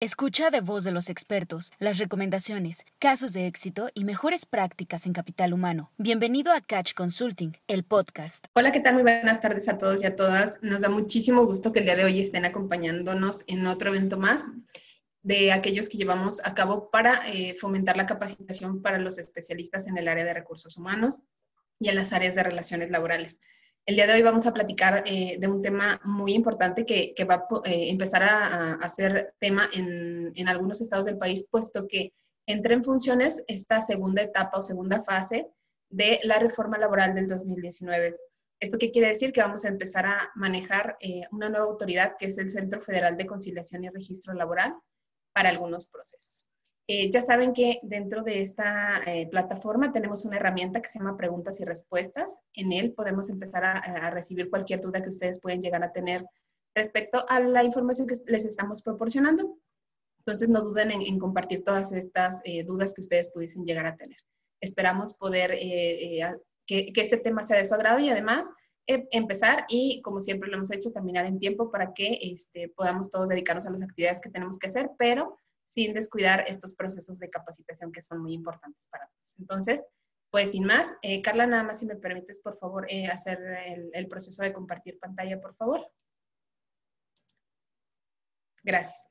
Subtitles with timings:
[0.00, 5.12] Escucha de voz de los expertos las recomendaciones, casos de éxito y mejores prácticas en
[5.12, 5.90] capital humano.
[5.98, 8.46] Bienvenido a Catch Consulting, el podcast.
[8.52, 8.94] Hola, ¿qué tal?
[8.94, 10.60] Muy buenas tardes a todos y a todas.
[10.62, 14.46] Nos da muchísimo gusto que el día de hoy estén acompañándonos en otro evento más
[15.22, 19.98] de aquellos que llevamos a cabo para eh, fomentar la capacitación para los especialistas en
[19.98, 21.22] el área de recursos humanos
[21.80, 23.40] y en las áreas de relaciones laborales.
[23.88, 27.36] El día de hoy vamos a platicar eh, de un tema muy importante que, va
[27.36, 32.12] a eh, empezar a, a, ser tema en, algunos estados del país, puesto que
[32.46, 35.46] entra en funciones esta segunda etapa o segunda fase
[35.88, 38.14] de la reforma laboral del 2019.
[38.60, 39.32] ¿Esto qué quiere decir?
[39.32, 43.16] Que vamos a empezar a manejar eh, una nueva autoridad que es el Centro Federal
[43.16, 44.76] de Conciliación y Registro Laboral
[45.32, 46.46] para algunos procesos.
[46.90, 51.18] Eh, ya saben que dentro de esta eh, plataforma tenemos una herramienta que se llama
[51.18, 52.40] preguntas y respuestas.
[52.54, 56.24] En él podemos empezar a, recibir cualquier duda que ustedes pueden llegar a tener
[56.74, 59.58] respecto a la información que les estamos proporcionando.
[60.20, 64.16] Entonces no duden en, compartir todas estas eh, dudas que ustedes pudiesen llegar a tener.
[64.62, 68.48] Esperamos poder que, que, este tema sea de su agrado y además
[68.86, 73.28] empezar y, como siempre lo hemos hecho, terminar en tiempo para que este, podamos todos
[73.28, 75.36] dedicarnos a las actividades que tenemos que hacer, pero
[75.68, 79.38] sin descuidar estos procesos de capacitación que son muy importantes para todos.
[79.38, 79.84] Entonces,
[80.30, 83.90] pues sin más, eh, Carla, nada más si me permites, por favor, eh, hacer el,
[83.92, 85.90] el proceso de compartir pantalla, por favor.
[88.62, 89.06] Gracias.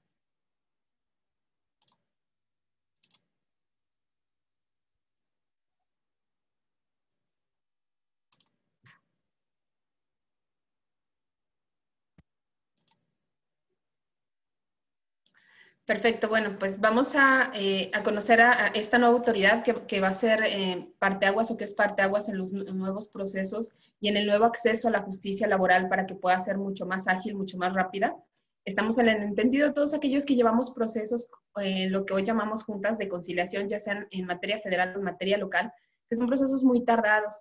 [15.88, 20.44] Perfecto, bueno, pues vamos a, eh, conocer a, esta nueva autoridad que, va a ser
[20.46, 23.72] eh, parteaguas o que es parteaguas en los nuevos procesos
[24.02, 27.08] y en el nuevo acceso a la justicia laboral para que pueda ser mucho más
[27.08, 28.18] ágil, mucho más rápida.
[28.66, 32.66] Estamos en el entendido de todos aquellos que llevamos procesos, eh, lo que hoy llamamos
[32.66, 35.72] juntas de conciliación, ya sean en materia federal o en materia local,
[36.10, 37.40] que son procesos muy tardados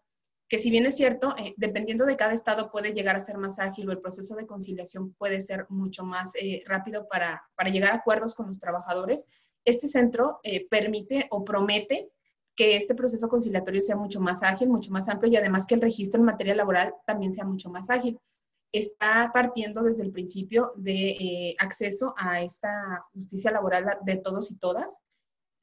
[0.49, 3.59] que si bien es cierto, eh, dependiendo de cada estado puede llegar a ser más
[3.59, 7.93] ágil o el proceso de conciliación puede ser mucho más eh, rápido para, para, llegar
[7.93, 9.27] a acuerdos con los trabajadores,
[9.65, 12.11] este centro eh, permite o promete
[12.55, 15.83] que este proceso conciliatorio sea mucho más ágil, mucho más amplio y además que el
[15.83, 18.19] registro en materia laboral también sea mucho más ágil.
[18.73, 25.01] Está partiendo desde el principio de acceso a esta justicia laboral de todos y todas,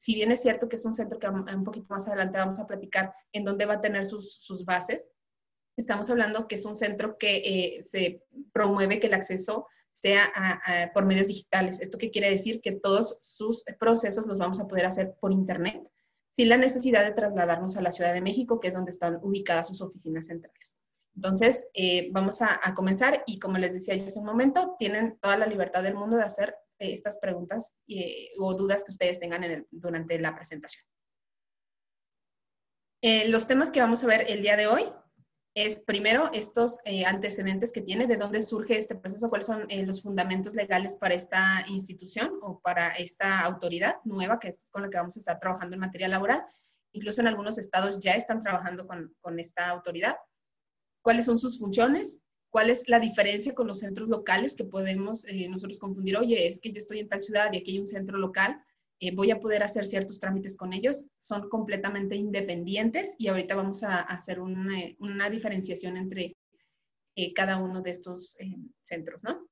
[0.04, 2.66] si bien es cierto que es un centro que un poquito más adelante vamos a
[2.66, 5.08] platicar en dónde va a tener sus, sus bases,
[5.78, 8.22] estamos hablando que es un centro que eh, se
[8.52, 10.30] promueve que el acceso sea
[10.92, 11.80] por medios digitales.
[11.80, 12.60] ¿Esto qué quiere decir?
[12.60, 15.82] Que todos sus procesos los vamos a poder hacer por Internet,
[16.30, 19.68] sin la necesidad de trasladarnos a la Ciudad de México, que es donde están ubicadas
[19.68, 20.76] sus oficinas centrales.
[21.16, 25.16] Entonces, eh, vamos a, a, comenzar y como les decía yo hace un momento, tienen
[25.22, 29.66] toda la libertad del mundo de hacer estas preguntas eh, o dudas que ustedes tengan
[29.70, 30.84] durante la presentación.
[33.02, 34.84] Eh, los temas que vamos a ver el día de hoy
[35.54, 40.52] es primero estos antecedentes que tiene, de dónde surge este proceso, cuáles son los fundamentos
[40.54, 45.16] legales para esta institución o para esta autoridad nueva que es con la que vamos
[45.16, 46.44] a estar trabajando en materia laboral.
[46.90, 50.16] Incluso en algunos estados ya están trabajando con, con esta autoridad.
[51.02, 52.20] ¿Cuáles son sus funciones?
[52.54, 56.60] Cuál es la diferencia con los centros locales que podemos eh, nosotros confundir, oye, es
[56.60, 58.62] que yo estoy en tal ciudad y aquí hay un centro local,
[59.00, 63.82] eh, voy a poder hacer ciertos trámites con ellos, son completamente independientes y ahorita vamos
[63.82, 66.36] a, hacer una, diferenciación entre
[67.16, 68.38] eh, cada uno de estos
[68.84, 69.48] centros, ¿no?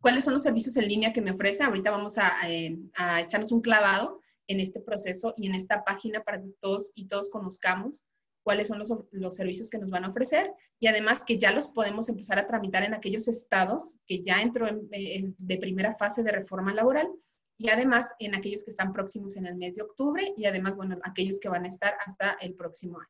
[0.00, 1.64] ¿Cuáles son los servicios en línea que me ofrece?
[1.64, 2.32] Ahorita vamos a,
[2.94, 7.08] a echarnos un clavado en este proceso y en esta página para que todos y
[7.08, 8.00] todos conozcamos
[8.44, 12.08] cuáles son los, servicios que nos van a ofrecer y además que ya los podemos
[12.08, 16.72] empezar a tramitar en aquellos estados que ya entró en, de primera fase de reforma
[16.72, 17.08] laboral
[17.58, 20.98] y además en aquellos que están próximos en el mes de octubre y además, bueno,
[21.04, 23.08] aquellos que van a estar hasta el próximo año.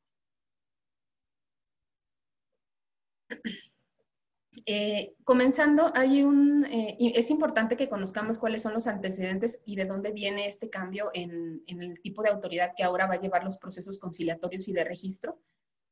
[4.66, 9.84] Eh, comenzando, hay un, eh, es importante que conozcamos cuáles son los antecedentes y de
[9.84, 13.58] dónde viene este cambio en, el tipo de autoridad que ahora va a llevar los
[13.58, 15.40] procesos conciliatorios y de registro.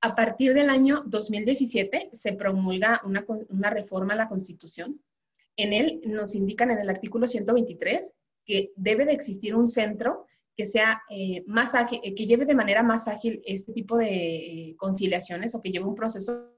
[0.00, 5.00] A partir del año 2017 se promulga una, una reforma a la Constitución.
[5.56, 10.26] En él nos indican en el artículo 123 que debe de existir un centro
[10.56, 15.55] que sea eh, más ágil, que lleve de manera más ágil este tipo de conciliaciones
[15.55, 16.52] o que lleve un proceso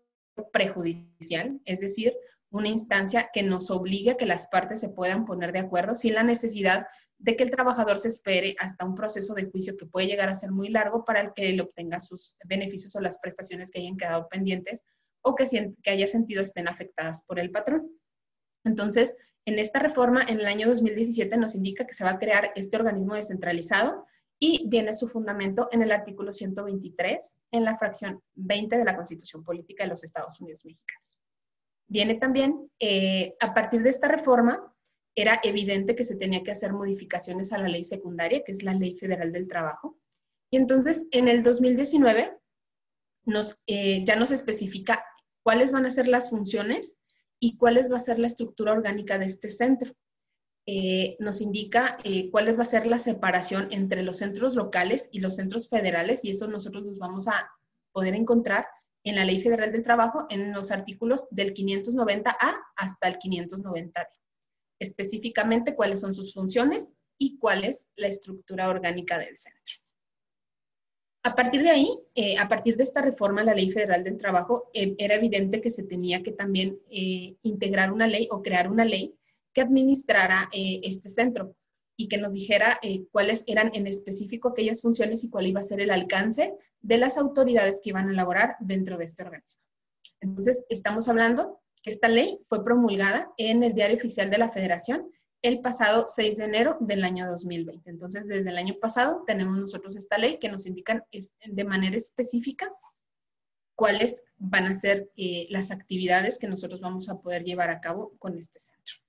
[0.52, 2.14] prejudicial, es decir,
[2.50, 6.14] una instancia que nos obligue a que las partes se puedan poner de acuerdo sin
[6.14, 6.86] la necesidad
[7.18, 10.34] de que el trabajador se espere hasta un proceso de juicio que puede llegar a
[10.34, 13.96] ser muy largo para el que él obtenga sus beneficios o las prestaciones que hayan
[13.96, 14.84] quedado pendientes
[15.22, 15.46] o que,
[15.82, 17.90] que haya sentido estén afectadas por el patrón.
[18.64, 19.16] Entonces,
[19.46, 22.76] en esta reforma, en el año 2017, nos indica que se va a crear este
[22.76, 24.06] organismo descentralizado
[24.46, 29.42] y viene su fundamento en el artículo 123, en la fracción 20 de la Constitución
[29.42, 31.18] Política de los Estados Unidos Mexicanos.
[31.86, 34.70] Viene también, eh, a partir de esta reforma,
[35.14, 38.74] era evidente que se tenía que hacer modificaciones a la ley secundaria, que es la
[38.74, 39.96] Ley Federal del Trabajo.
[40.50, 42.36] Y entonces, en el 2019,
[43.24, 45.02] nos, eh, ya nos especifica
[45.42, 46.98] cuáles van a ser las funciones
[47.40, 49.94] y cuál va a ser la estructura orgánica de este centro.
[50.66, 55.20] Eh, nos indica eh, cuál va a ser la separación entre los centros locales y
[55.20, 57.50] los centros federales y eso nosotros nos vamos a
[57.92, 58.66] poder encontrar
[59.02, 64.06] en la Ley Federal del Trabajo en los artículos del 590A hasta el 590B.
[64.78, 69.74] Específicamente cuáles son sus funciones y cuál es la estructura orgánica del centro.
[71.24, 74.16] A partir de ahí, eh, a partir de esta reforma a la Ley Federal del
[74.16, 78.86] Trabajo, eh, era evidente que se tenía que también integrar una ley o crear una
[78.86, 79.14] ley
[79.54, 81.56] que administrara este centro
[81.96, 82.80] y que nos dijera
[83.12, 87.16] cuáles eran en específico aquellas funciones y cuál iba a ser el alcance de las
[87.16, 89.64] autoridades que iban a elaborar dentro de este organismo.
[90.20, 95.10] Entonces, estamos hablando que esta ley fue promulgada en el Diario Oficial de la Federación
[95.42, 97.90] el pasado 6 de enero del año 2020.
[97.90, 101.06] Entonces, desde el año pasado tenemos nosotros esta ley que nos indica
[101.44, 102.72] de manera específica
[103.76, 108.14] cuáles van a ser eh, las actividades que nosotros vamos a poder llevar a cabo
[108.18, 109.03] con este centro.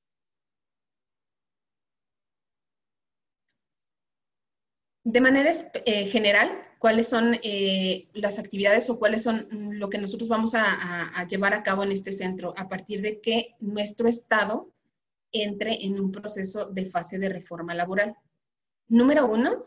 [5.05, 5.51] De manera
[5.85, 9.47] eh, general, ¿cuáles son eh, las actividades o cuáles son
[9.79, 13.55] lo que nosotros vamos a llevar a cabo en este centro a partir de que
[13.59, 14.75] nuestro Estado
[15.31, 18.15] entre en un proceso de fase de reforma laboral.
[18.87, 19.63] Número uno,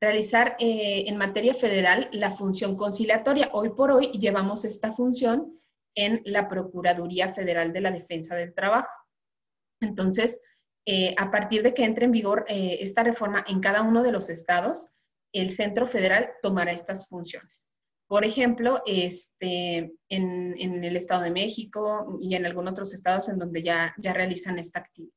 [0.00, 3.50] realizar eh, en materia federal la función conciliatoria.
[3.52, 5.60] Hoy por hoy llevamos esta función
[5.94, 8.90] en la Procuraduría Federal de la Defensa del Trabajo.
[9.80, 10.40] Entonces,
[10.88, 14.12] eh, a partir de que entre en vigor eh, esta reforma en cada uno de
[14.12, 14.92] los estados,
[15.32, 17.68] el Centro Federal tomará estas funciones.
[18.06, 23.64] Por ejemplo, este, en, el Estado de México y en algunos otros estados en donde
[23.64, 25.12] ya, ya realizan esta actividad.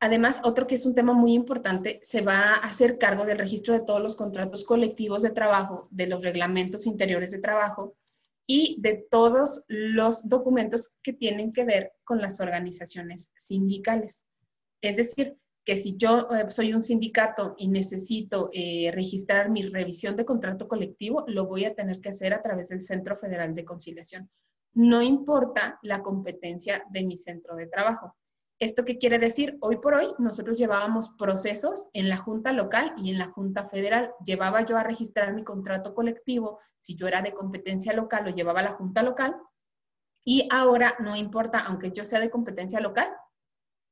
[0.00, 3.72] Además, otro que es un tema muy importante, se va a hacer cargo del registro
[3.72, 7.96] de todos los contratos colectivos de trabajo, de los reglamentos interiores de trabajo
[8.46, 14.24] y de todos los documentos que tienen que ver con las organizaciones sindicales.
[14.80, 20.14] Es decir, que si yo eh, soy un sindicato y necesito eh, registrar mi revisión
[20.14, 23.64] de contrato colectivo, lo voy a tener que hacer a través del Centro Federal de
[23.64, 24.30] Conciliación.
[24.74, 28.14] No importa la competencia de mi centro de trabajo.
[28.64, 29.58] ¿Esto qué quiere decir?
[29.60, 34.12] Hoy por hoy nosotros llevábamos procesos en la Junta local y en la Junta federal.
[34.24, 38.60] Llevaba yo a registrar mi contrato colectivo, si yo era de competencia local, lo llevaba
[38.60, 39.36] a la Junta local.
[40.24, 43.10] Y ahora no importa, aunque yo sea de competencia local,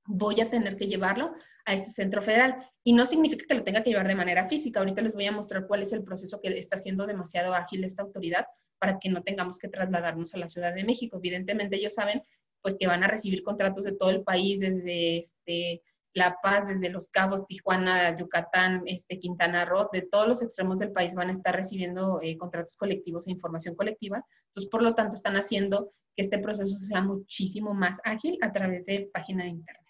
[0.07, 1.35] voy a tener que llevarlo
[1.67, 2.57] a este centro federal.
[2.83, 4.81] Y no significa que lo tenga que llevar de manera física.
[4.81, 8.05] Ahorita les voy a mostrar cuál es el proceso que está haciendo demasiado ágil esta
[8.05, 8.47] autoridad
[8.79, 11.19] para que no tengamos que trasladarnos a la Ciudad de México.
[11.19, 12.23] Evidentemente ellos saben
[12.63, 15.83] pues que van a recibir contratos de todo el país, desde este,
[16.15, 20.93] La Paz, desde Los Cabos, Tijuana, Yucatán, este, Quintana Roo, de todos los extremos del
[20.93, 24.25] país van a estar recibiendo eh, contratos colectivos e información colectiva.
[24.49, 28.87] Entonces, por lo tanto, están haciendo que este proceso sea muchísimo más ágil a través
[28.87, 29.83] de página de internet.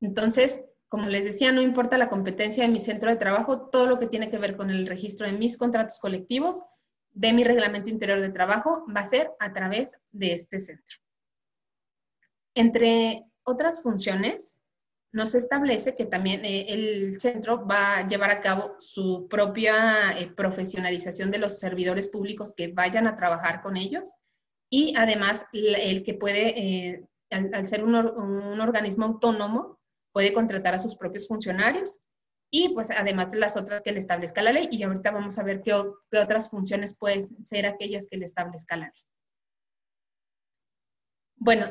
[0.00, 3.98] Entonces, como les decía, no importa la competencia de mi centro de trabajo, todo lo
[3.98, 6.62] que tiene que ver con el registro de mis contratos colectivos,
[7.10, 10.98] de mi reglamento interior de trabajo, va a ser a través de este centro.
[12.54, 14.58] Entre otras funciones,
[15.12, 20.32] nos establece que también eh, el centro va a llevar a cabo su propia eh,
[20.36, 24.12] profesionalización de los servidores públicos que vayan a trabajar con ellos
[24.68, 29.78] y además el, que puede, eh, al, ser un, organismo autónomo,
[30.12, 32.00] puede contratar a sus propios funcionarios
[32.50, 34.68] y pues además de las otras que le establezca la ley.
[34.72, 38.86] Y ahorita vamos a ver qué, otras funciones pueden ser aquellas que le establezca la
[38.86, 39.02] ley.
[41.36, 41.66] Bueno,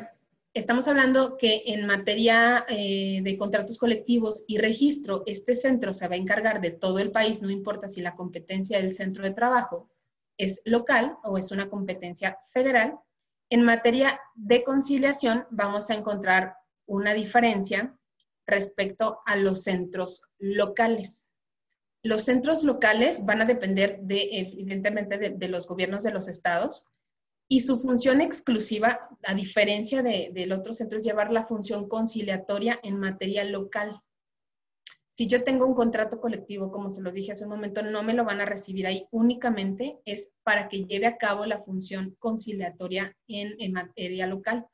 [0.54, 6.16] estamos hablando que en materia eh, de contratos colectivos y registro, este centro se va
[6.16, 9.90] a encargar de todo el país, no importa si la competencia del centro de trabajo
[10.38, 13.00] es local o es una competencia federal.
[13.50, 16.56] En materia de conciliación vamos a encontrar
[16.86, 17.96] una diferencia
[18.46, 21.30] respecto a los centros locales.
[22.04, 26.86] Los centros locales van a depender de, evidentemente, de, los gobiernos de los estados
[27.54, 33.00] y su función exclusiva, a diferencia del otro centro, es llevar la función conciliatoria en
[33.00, 34.02] materia local.
[35.12, 38.16] Si yo tengo un contrato colectivo, como se los dije hace un momento, no me
[38.16, 43.16] lo van a recibir ahí, únicamente es para que lleve a cabo la función conciliatoria
[43.28, 44.66] en materia local.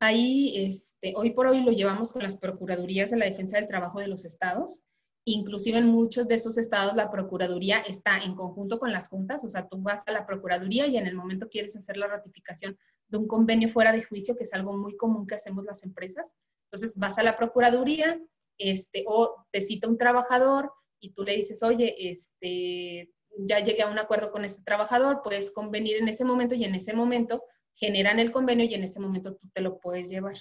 [0.00, 4.00] Ahí, este, hoy por hoy lo llevamos con las Procuradurías de la Defensa del Trabajo
[4.00, 4.82] de los estados.
[5.30, 9.50] Inclusive en muchos de esos estados la Procuraduría está en conjunto con las juntas, o
[9.50, 13.18] sea, tú vas a la Procuraduría y en el momento quieres hacer la ratificación de
[13.18, 16.34] un convenio fuera de juicio, que es algo muy común que hacemos las empresas.
[16.64, 18.18] Entonces vas a la Procuraduría
[18.56, 23.90] este, o te cita un trabajador y tú le dices, oye, este, ya llegué a
[23.90, 27.42] un acuerdo con ese trabajador, puedes convenir en ese momento y en ese momento
[27.74, 30.36] generan el convenio y en ese momento tú te lo puedes llevar.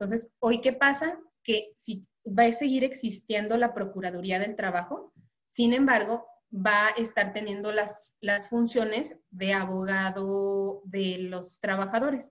[0.00, 1.20] Entonces, hoy, ¿qué pasa?
[1.44, 5.12] Que si va a seguir existiendo la Procuraduría del Trabajo,
[5.48, 12.28] sin embargo, va a estar teniendo las, las funciones de abogado de los trabajadores.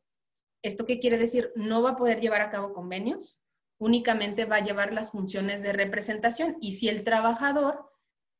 [0.61, 1.51] ¿Esto qué quiere decir?
[1.55, 3.41] No va a poder llevar a cabo convenios,
[3.77, 7.89] únicamente va a llevar las funciones de representación y si el trabajador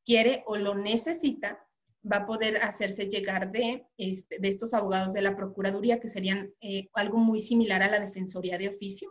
[0.05, 1.65] quiere o lo necesita,
[2.09, 6.53] va a poder hacerse llegar de, este, de estos abogados de la Procuraduría, que serían
[6.61, 9.09] eh, algo muy similar a la Defensoría de Oficio,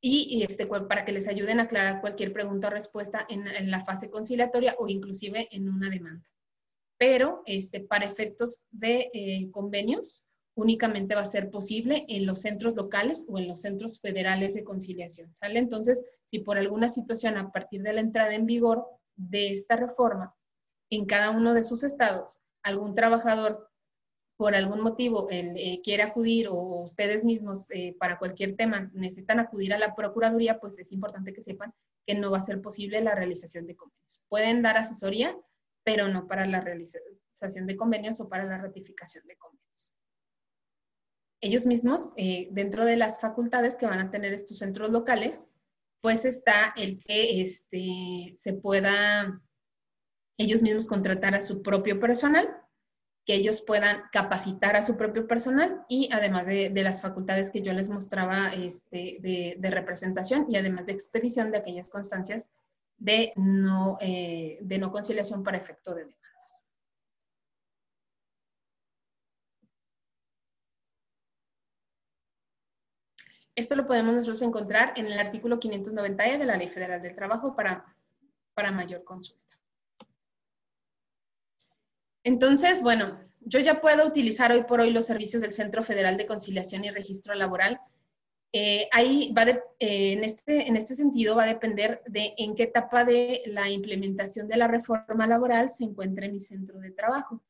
[0.00, 4.10] y, este, para que les ayuden a aclarar cualquier pregunta o respuesta en, la fase
[4.10, 6.26] conciliatoria o inclusive en una demanda.
[6.98, 12.76] Pero este, para efectos de eh, convenios, únicamente va a ser posible en los centros
[12.76, 15.34] locales o en los centros federales de conciliación.
[15.34, 15.58] ¿Sale?
[15.58, 20.34] Entonces, si por alguna situación a partir de la entrada en vigor de esta reforma
[20.90, 23.69] en cada uno de sus estados, algún trabajador
[24.40, 29.74] por algún motivo eh, quiere acudir o ustedes mismos eh, para cualquier tema necesitan acudir
[29.74, 31.74] a la Procuraduría, pues es importante que sepan
[32.06, 34.24] que no va a ser posible la realización de convenios.
[34.30, 35.36] Pueden dar asesoría,
[35.84, 39.92] pero no para la realización de convenios o para la ratificación de convenios.
[41.42, 45.48] Ellos mismos, eh, dentro de las facultades que van a tener estos centros locales,
[46.00, 49.42] pues está el que este, se pueda
[50.38, 52.48] ellos mismos contratar a su propio personal,
[53.26, 57.72] que ellos puedan capacitar a su propio personal y además de, las facultades que yo
[57.72, 62.48] les mostraba este, de, representación y además de expedición de aquellas constancias
[62.98, 66.20] de no, eh, de no conciliación para efecto de demandas.
[73.54, 77.54] Esto lo podemos nosotros encontrar en el artículo 590E de la Ley Federal del Trabajo
[77.54, 77.94] para,
[78.54, 79.59] para mayor consulta.
[82.24, 86.26] Entonces, bueno, yo ya puedo utilizar hoy por hoy los servicios del Centro Federal de
[86.26, 87.80] Conciliación y Registro Laboral.
[88.52, 92.64] Eh, ahí va eh, en, este, en este sentido va a depender de en qué
[92.64, 97.40] etapa de la implementación de la reforma laboral se encuentre mi centro de trabajo.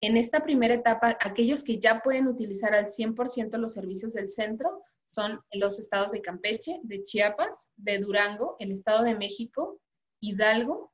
[0.00, 4.82] En esta primera etapa, aquellos que ya pueden utilizar al 100% los servicios del centro
[5.04, 9.80] son los estados de Campeche, de Chiapas, de Durango, el Estado de México,
[10.20, 10.92] Hidalgo,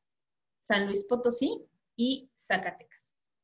[0.61, 1.63] San Luis Potosí
[1.95, 2.96] y Zacatecas.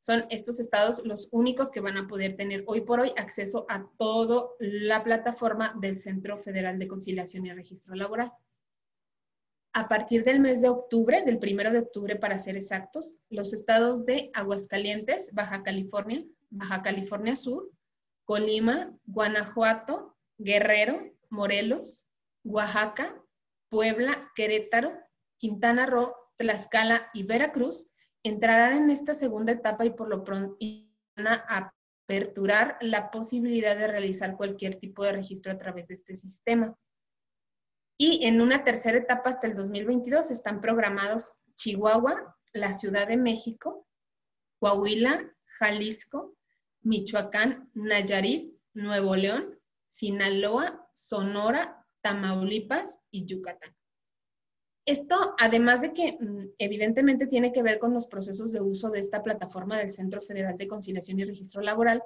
[0.02, 3.88] Son estos estados los únicos que van a poder tener hoy por hoy acceso a
[3.99, 8.32] toda la plataforma del Centro Federal de Conciliación y Registro Laboral.
[9.73, 14.04] A partir del mes de octubre, del primero de octubre para ser exactos, los estados
[14.04, 17.71] de Aguascalientes, Baja California, Baja California Sur,
[18.25, 22.02] Colima, Guanajuato, Guerrero, Morelos,
[22.42, 23.23] Oaxaca,
[23.68, 24.99] Puebla, Querétaro,
[25.38, 27.91] Quintana Roo, Tlaxcala y Veracruz
[28.23, 30.57] entrarán en esta segunda etapa y por lo pronto
[31.17, 31.73] van a
[32.07, 36.76] aperturar la posibilidad de realizar cualquier tipo de registro a través de este sistema.
[37.99, 43.87] Y en una tercera etapa hasta el 2022 están programados Chihuahua, la Ciudad de México,
[44.59, 46.37] Coahuila, Jalisco,
[46.81, 53.75] Michoacán, Nayarit, Nuevo León, Sinaloa, Sonora, Tamaulipas y Yucatán.
[54.85, 59.01] Esto, además de que mm, evidentemente tiene que ver con los procesos de uso de
[59.01, 62.03] esta plataforma del Centro Federal de Conciliación y Registro Laboral,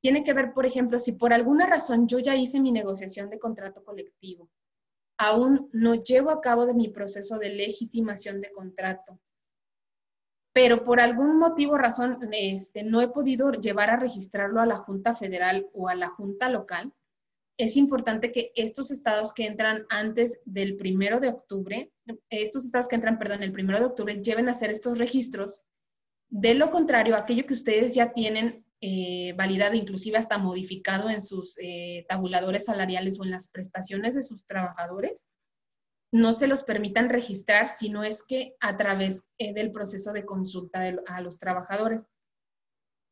[0.00, 3.38] tiene que ver, por ejemplo, si por alguna razón yo ya hice mi negociación de
[3.38, 4.48] contrato colectivo,
[5.18, 9.20] aún no llevo a cabo de mi proceso de legitimación de contrato,
[10.52, 15.14] pero por algún motivo, razón, este, no he podido llevar a registrarlo a la Junta
[15.14, 16.92] Federal o a la Junta Local,
[17.60, 21.92] es importante que estos estados que entran antes del primero de octubre,
[22.30, 25.66] estos estados que entran, perdón, el primero de octubre, lleven a hacer estos registros.
[26.30, 31.58] De lo contrario, aquello que ustedes ya tienen eh, validado, inclusive hasta modificado en sus
[31.60, 35.28] eh, tabuladores salariales o en las prestaciones de sus trabajadores,
[36.12, 40.94] no se los permitan registrar, sino es que a través eh, del proceso de consulta
[41.06, 42.06] a los trabajadores.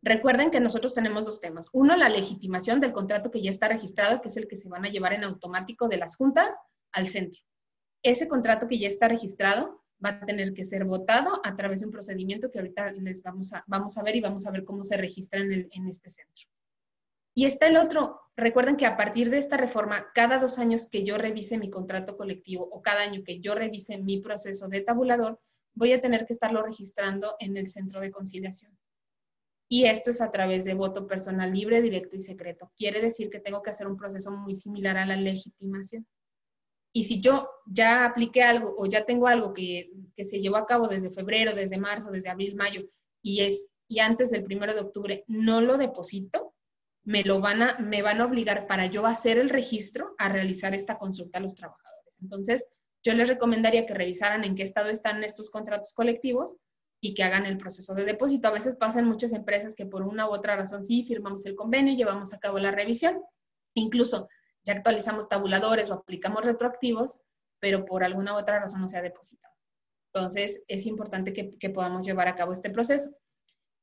[0.03, 1.67] Recuerden que nosotros tenemos dos temas.
[1.73, 4.85] Uno, la legitimación del contrato que ya está registrado, que es el que se van
[4.85, 6.57] a llevar en automático de las juntas
[6.93, 7.41] al centro.
[8.03, 11.87] Ese contrato que ya está registrado va a tener que ser votado a través de
[11.87, 14.85] un procedimiento que ahorita les vamos a, vamos a ver y vamos a ver cómo
[14.85, 16.47] se registra en, en este centro.
[17.35, 18.21] Y está el otro.
[18.37, 22.17] Recuerden que a partir de esta reforma, cada dos años que yo revise mi contrato
[22.17, 25.41] colectivo o cada año que yo revise mi proceso de tabulador,
[25.75, 28.77] voy a tener que estarlo registrando en el centro de conciliación.
[29.69, 32.73] Y esto es a través de voto personal libre, directo y secreto.
[32.77, 36.07] Quiere decir que tengo que hacer un proceso muy similar a la legitimación.
[36.93, 40.67] Y si yo ya apliqué algo o ya tengo algo que, que se llevó a
[40.67, 42.89] cabo desde febrero, desde marzo, desde abril, mayo,
[43.23, 46.55] y, es, y antes del primero de octubre no lo deposito,
[47.05, 50.75] me, lo van a, me van a obligar para yo hacer el registro a realizar
[50.75, 52.19] esta consulta a los trabajadores.
[52.21, 52.67] Entonces,
[53.03, 56.57] yo les recomendaría que revisaran en qué estado están estos contratos colectivos
[57.01, 58.49] y que hagan el proceso de depósito.
[58.49, 61.95] A veces pasan muchas empresas que por una u otra razón sí firmamos el convenio,
[61.95, 63.23] llevamos a cabo la revisión,
[63.75, 64.29] incluso
[64.65, 67.23] ya actualizamos tabuladores o aplicamos retroactivos,
[67.61, 69.55] pero por alguna u otra razón no se ha depositado.
[70.13, 73.11] Entonces, es importante que, podamos llevar a cabo este proceso.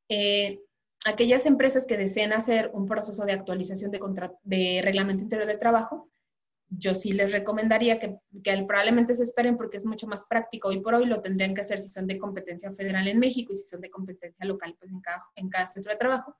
[0.10, 0.60] Eh,
[1.06, 4.00] aquellas empresas que deseen hacer un proceso de actualización de,
[4.44, 6.10] de reglamento interior de trabajo,
[6.70, 8.18] yo sí les recomendaría que,
[8.68, 10.70] probablemente se esperen porque es mucho más práctico.
[10.70, 13.56] Hoy por hoy lo tendrían que hacer si son de competencia federal en México y
[13.56, 16.36] si son de competencia local, pues en cada, en cada centro de trabajo.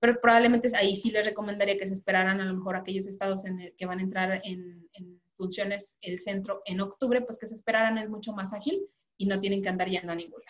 [0.00, 3.60] Pero probablemente ahí sí les recomendaría que se esperaran a lo mejor aquellos estados en
[3.60, 4.88] el que van a entrar en,
[5.34, 9.38] funciones el centro en octubre, pues que se esperaran es mucho más ágil y no
[9.38, 10.42] tienen que andar yendo a ningún.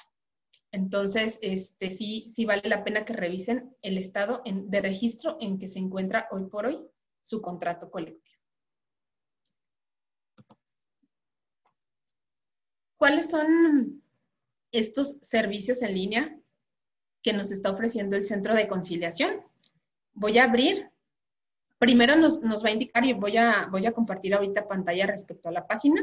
[0.72, 5.68] Entonces, este, sí, sí vale la pena que revisen el estado de registro en que
[5.68, 6.80] se encuentra hoy por hoy
[7.20, 8.27] su contrato colectivo.
[12.98, 14.02] ¿Cuáles son
[14.72, 16.36] estos servicios en línea
[17.22, 19.40] que nos está ofreciendo el centro de conciliación?
[20.14, 20.90] Voy a abrir.
[21.78, 25.52] Primero nos, va a indicar y voy a, voy a compartir ahorita pantalla respecto a
[25.52, 26.02] la página.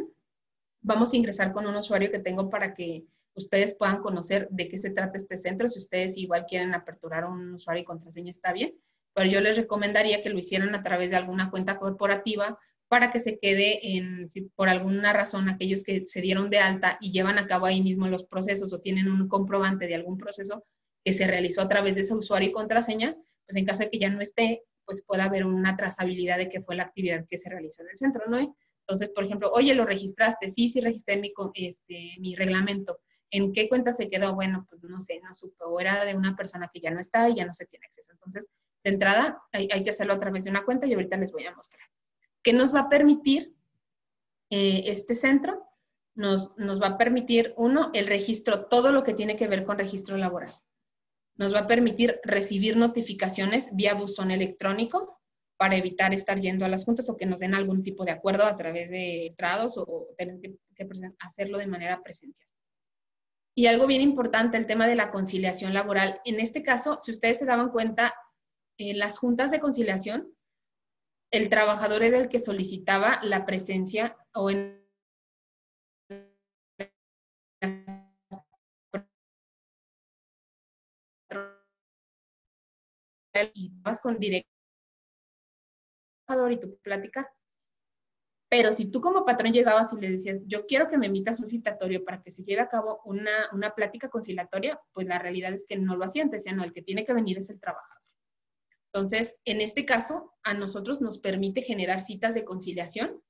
[0.81, 4.77] Vamos a ingresar con un usuario que tengo para que ustedes puedan conocer de qué
[4.77, 5.67] se trata este centro.
[5.67, 8.73] Si ustedes igual quieren aperturar un usuario y contraseña, está bien.
[9.13, 13.19] Pero yo les recomendaría que lo hicieran a través de alguna cuenta corporativa para que
[13.19, 17.37] se quede en, si por alguna razón aquellos que se dieron de alta y llevan
[17.37, 20.63] a cabo ahí mismo los procesos o tienen un comprobante de algún proceso
[21.03, 23.99] que se realizó a través de ese usuario y contraseña, pues en caso de que
[23.99, 27.49] ya no esté, pues pueda haber una trazabilidad de qué fue la actividad que se
[27.49, 28.55] realizó en el centro, ¿no?
[28.87, 30.51] Entonces, por ejemplo, oye, ¿lo registraste?
[30.51, 32.99] Sí, sí registré mi, este, mi reglamento.
[33.31, 34.35] ¿En qué cuenta se quedó?
[34.35, 37.27] Bueno, pues no sé, no supe, o era de una persona que ya no está
[37.29, 38.11] y ya no se tiene acceso.
[38.13, 38.47] Entonces,
[38.83, 41.45] de entrada, hay, hay que hacerlo a través de una cuenta y ahorita les voy
[41.45, 41.84] a mostrar.
[42.45, 43.55] ¿Qué nos va a permitir
[44.51, 45.67] eh, este centro?
[46.13, 49.79] Nos, nos va a permitir, uno, el registro, todo lo que tiene que ver con
[49.79, 50.53] registro laboral.
[51.37, 55.19] Nos va a permitir recibir notificaciones vía buzón electrónico
[55.57, 58.43] para evitar estar yendo a las juntas o que nos den algún tipo de acuerdo
[58.43, 60.55] a través de estrados o, tener que,
[61.21, 62.47] hacerlo de manera presencial.
[63.55, 66.21] Y algo bien importante, el tema de la conciliación laboral.
[66.25, 68.13] En este caso, si ustedes se daban cuenta,
[68.77, 70.34] en las juntas de conciliación
[71.37, 74.83] el trabajador era el que solicitaba la presencia o en
[83.53, 84.49] y vas con directo
[86.49, 87.31] y tu plática.
[88.49, 91.47] Pero si tú como patrón llegabas y le decías, yo quiero que me emitas un
[91.47, 95.65] citatorio para que se lleve a cabo una, una plática conciliatoria, pues la realidad es
[95.67, 98.04] que no lo hacían, te decían, no, el que tiene que venir es el trabajador.
[98.95, 103.21] Entonces, en este caso, a nosotros nos permite generar citas de conciliación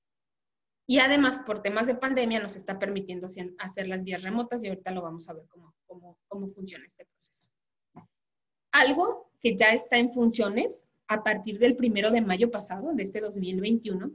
[0.86, 3.25] y además, por temas de pandemia, nos está permitiendo
[3.58, 5.73] hacer las vías remotas y ahorita lo vamos a ver cómo,
[6.28, 7.49] cómo, funciona este proceso.
[8.73, 13.19] Algo que ya está en funciones a partir del primero de mayo pasado, de este
[13.19, 14.12] 2021,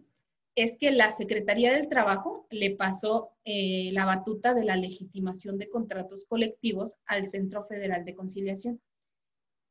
[0.55, 5.69] es que la Secretaría del Trabajo le pasó eh, la batuta de la legitimación de
[5.69, 8.81] contratos colectivos al Centro Federal de Conciliación.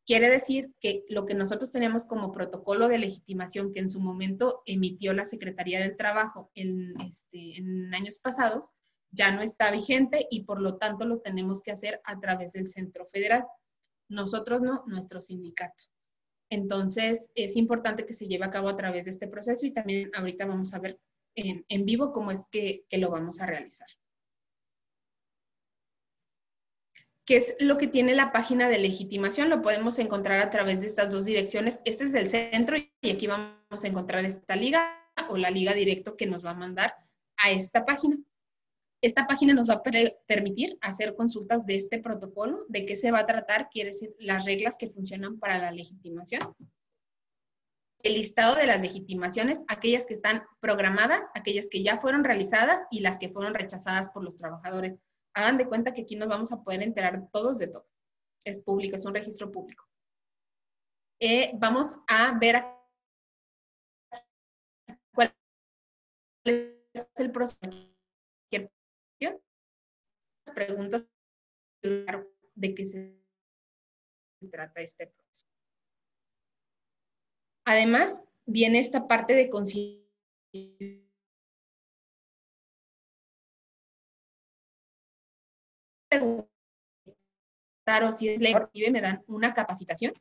[0.10, 4.64] Quiere decir que lo que nosotros tenemos como protocolo de legitimación que en su momento
[4.66, 8.72] emitió la Secretaría del Trabajo en, este, en años pasados,
[9.12, 12.68] ya no está vigente y por lo tanto lo tenemos que hacer a través del
[12.68, 13.46] Centro Federal.
[14.10, 15.84] Nosotros no, nuestro sindicato.
[16.50, 20.10] Entonces, es importante que se lleve a cabo a través de este proceso y también
[20.16, 21.00] ahorita vamos a ver
[21.36, 23.88] en, vivo cómo es que lo vamos a realizar.
[27.30, 29.52] ¿Qué es lo que tiene la página de legitimación.
[29.52, 31.80] Lo podemos encontrar a través de estas dos direcciones.
[31.86, 36.18] Este es el centro y aquí vamos a encontrar esta liga o la liga directo
[36.18, 36.96] que nos va a mandar
[37.38, 38.18] a esta página.
[39.04, 39.84] Esta página nos va a
[40.26, 44.46] permitir hacer consultas de este protocolo, de qué se va a tratar, quiere decir las
[44.46, 46.56] reglas que funcionan para la legitimación.
[48.02, 53.02] El listado de las legitimaciones, aquellas que están programadas, aquellas que ya fueron realizadas y
[53.02, 54.98] las que fueron rechazadas por los trabajadores
[55.40, 57.88] hagan de cuenta que aquí nos vamos a poder enterar todos de todo.
[58.44, 59.86] Es público, es un registro público.
[61.22, 62.80] Eh, vamos a ver a
[65.14, 65.36] cuál
[66.46, 67.60] es el proceso.
[69.22, 71.08] Las preguntas
[71.82, 73.20] de qué se
[74.52, 75.48] trata este proceso.
[77.66, 81.09] Además, viene esta parte de conciliación
[86.10, 86.50] conciencia
[88.08, 88.54] o si es ley,
[88.92, 90.14] me dan una capacitación.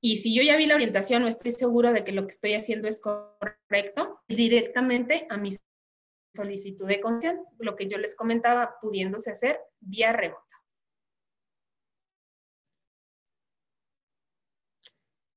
[0.00, 2.54] Y si yo ya vi la orientación o estoy seguro de que lo que estoy
[2.54, 5.50] haciendo es correcto, directamente a mi
[6.34, 10.42] solicitud de conciencia, lo que yo les comentaba, pudiéndose hacer vía remota.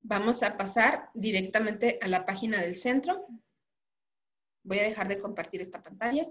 [0.01, 3.25] Vamos a pasar directamente a la página del centro.
[4.63, 6.27] Voy a dejar de compartir esta pantalla.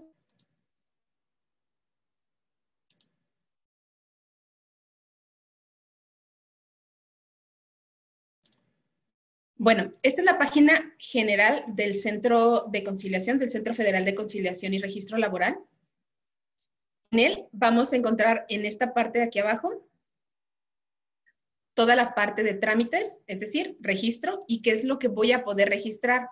[9.56, 14.74] Bueno, esta es la página general del Centro de Conciliación, del Centro Federal de Conciliación
[14.74, 15.58] y Registro Laboral.
[17.12, 19.86] En él vamos a encontrar en esta parte de aquí abajo
[21.74, 25.44] toda la parte de trámites, es decir, registro, y qué es lo que voy a
[25.44, 26.28] poder registrar.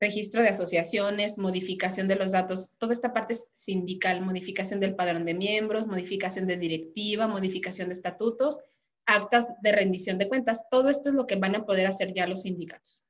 [0.00, 5.24] Registro de asociaciones, modificación de los datos, toda esta parte es sindical, modificación del padrón
[5.24, 8.60] de miembros, modificación de directiva, modificación de estatutos,
[9.06, 10.66] actas de rendición de cuentas.
[10.70, 13.02] Todo esto es lo que van a poder hacer ya los sindicatos.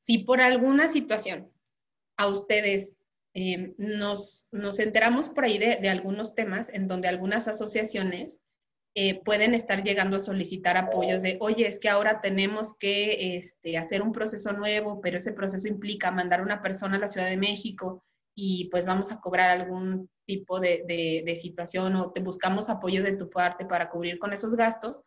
[0.00, 1.52] Si por alguna situación
[2.16, 2.94] a ustedes
[3.34, 8.40] eh, nos, nos enteramos por ahí de, de algunos temas en donde algunas asociaciones
[8.94, 13.78] eh, pueden estar llegando a solicitar apoyos de, oye, es que ahora tenemos que este,
[13.78, 17.36] hacer un proceso nuevo, pero ese proceso implica mandar una persona a la Ciudad de
[17.36, 18.02] México
[18.40, 23.16] y pues vamos a cobrar algún tipo de, de, situación o te buscamos apoyo de
[23.16, 25.02] tu parte para cubrir con esos gastos,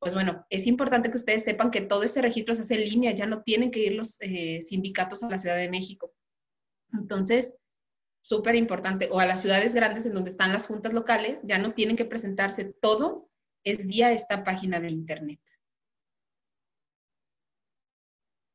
[0.00, 3.12] pues bueno, es importante que ustedes sepan que todo ese registro se hace en línea,
[3.12, 6.12] ya no tienen que ir los eh, sindicatos a la Ciudad de México.
[6.92, 7.54] Entonces,
[8.20, 11.74] súper importante, o a las ciudades grandes en donde están las juntas locales, ya no
[11.74, 13.28] tienen que presentarse todo
[13.64, 15.40] es vía esta página de internet.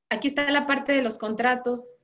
[0.10, 1.97] Aquí está la parte de los contratos.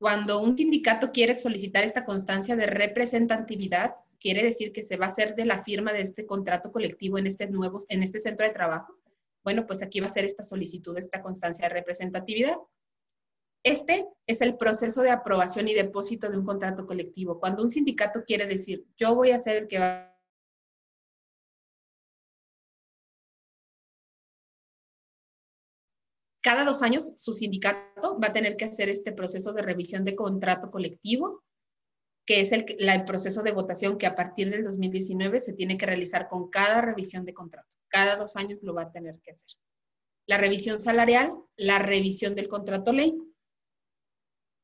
[0.00, 5.08] Cuando un sindicato quiere solicitar esta constancia de representatividad, quiere decir que se va a
[5.08, 8.54] hacer de la firma de este contrato colectivo en este nuevo, en este centro de
[8.54, 8.96] trabajo.
[9.44, 12.56] Bueno, pues aquí va a ser esta solicitud, esta constancia de representatividad.
[13.62, 17.38] Este es el proceso de aprobación y depósito de un contrato colectivo.
[17.38, 20.09] Cuando un sindicato quiere decir, yo voy a ser el que va
[26.40, 30.16] cada dos años su sindicato va a tener que hacer este proceso de revisión de
[30.16, 31.44] contrato colectivo,
[32.26, 32.64] que es el,
[33.04, 37.24] proceso de votación que a partir del 2019 se tiene que realizar con cada revisión
[37.24, 37.68] de contrato.
[37.88, 39.50] Cada dos años lo va a tener que hacer.
[40.26, 43.18] La revisión salarial, la revisión del contrato ley.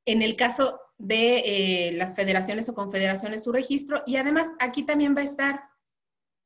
[0.06, 4.02] En el caso de eh, las federaciones o confederaciones, su registro.
[4.06, 5.65] Y además aquí también va a estar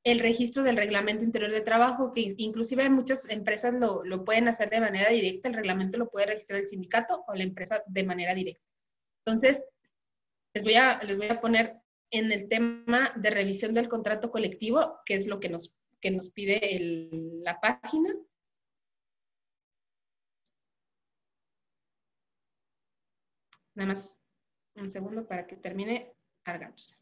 [0.04, 4.80] el registro del reglamento interior de trabajo, que inclusive muchas empresas lo, pueden hacer de
[4.80, 8.64] manera directa, el reglamento lo puede registrar el sindicato o la empresa de manera directa.
[9.26, 9.66] Entonces,
[10.54, 15.00] les voy a, les voy a poner en el tema de revisión del contrato colectivo,
[15.04, 16.60] que es lo que nos, que nos pide
[17.44, 18.14] la página.
[23.74, 24.18] Nada más
[24.76, 26.96] un segundo para que termine cargándose.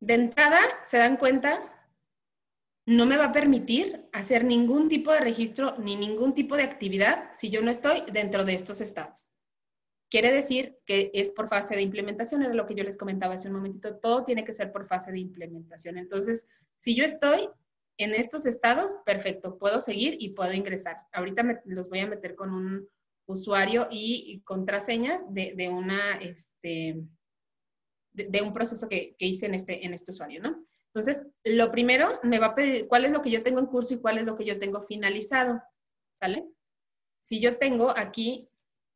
[0.00, 1.60] De entrada, se dan cuenta,
[2.86, 7.30] no me va a permitir hacer ningún tipo de registro ni ningún tipo de actividad
[7.36, 9.34] si yo no estoy dentro de estos estados.
[10.10, 13.48] Quiere decir que es por fase de implementación, era lo que yo les comentaba hace
[13.48, 15.98] un momentito, todo tiene que ser por fase de implementación.
[15.98, 16.46] Entonces,
[16.78, 17.50] si yo estoy
[17.98, 20.96] en estos estados, perfecto, puedo seguir y puedo ingresar.
[21.12, 22.88] Ahorita me, los voy a meter con un
[23.26, 27.02] usuario y, contraseñas de, de una, este,
[28.26, 30.64] de, un proceso que, hice en este, en este usuario, ¿no?
[30.94, 33.94] Entonces, lo primero me va a pedir cuál es lo que yo tengo en curso
[33.94, 35.62] y cuál es lo que yo tengo finalizado,
[36.14, 36.48] ¿sale?
[37.20, 38.48] Si yo tengo aquí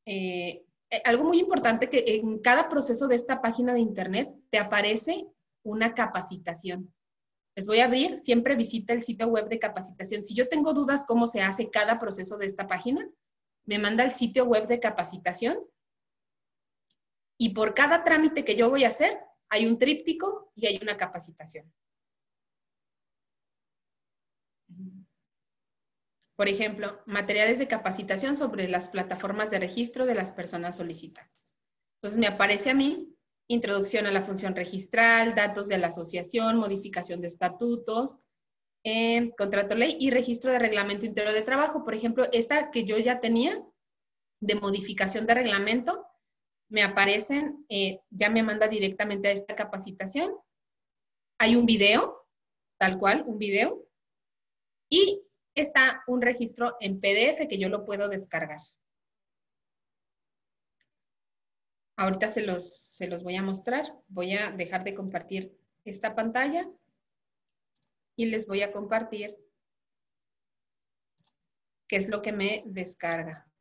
[0.07, 4.59] eh, eh, algo muy importante que en cada proceso de esta página de internet te
[4.59, 5.27] aparece
[5.65, 6.93] una capacitación.
[7.55, 10.25] Les voy a abrir, siempre visita el sitio web de capacitación.
[10.25, 13.09] Si yo tengo dudas cómo se hace cada proceso de esta página,
[13.65, 15.59] me manda al sitio web de capacitación
[17.43, 20.97] y por cada trámite que yo voy a hacer, hay un tríptico y hay una
[20.97, 21.75] capacitación.
[26.37, 31.57] Por ejemplo, materiales de capacitación sobre las plataformas de registro de las personas solicitantes.
[31.97, 33.13] Entonces me aparece a mí
[33.49, 38.21] introducción a la función registral, datos de la asociación, modificación de estatutos,
[39.37, 41.83] contrato ley y registro de reglamento interior de trabajo.
[41.83, 43.61] Por ejemplo, esta que yo ya tenía,
[44.41, 46.07] de modificación de reglamento,
[46.73, 50.35] me aparecen, eh, ya me manda directamente a esta capacitación.
[51.39, 52.27] Hay un video,
[52.79, 53.87] tal cual, un video.
[54.89, 55.23] Y
[55.55, 58.61] está un registro en PDF que yo lo puedo descargar.
[61.97, 63.95] Ahorita se los, se los voy a mostrar.
[64.09, 65.55] Voy a dejar de compartir
[65.85, 66.67] esta pantalla
[68.17, 69.37] y les voy a compartir
[71.87, 73.52] qué es lo que me descarga.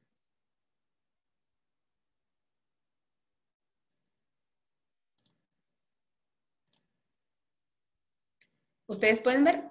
[8.91, 9.63] Ustedes pueden ver,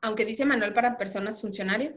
[0.00, 1.94] aunque dice manual para personas funcionarias,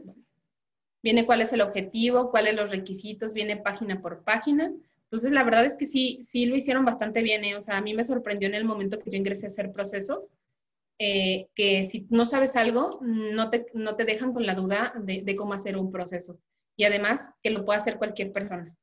[1.02, 4.72] viene cuál es el objetivo, cuáles los requisitos, viene página por página.
[5.02, 7.44] Entonces, la verdad es que sí, sí lo hicieron bastante bien.
[7.44, 7.56] ¿eh?
[7.56, 10.30] O sea, a mí me sorprendió en el momento que yo ingresé a hacer procesos,
[11.00, 15.22] eh, que si no sabes algo, no te, no te dejan con la duda de,
[15.22, 16.38] de, cómo hacer un proceso.
[16.76, 18.76] Y además, que lo puede hacer cualquier persona.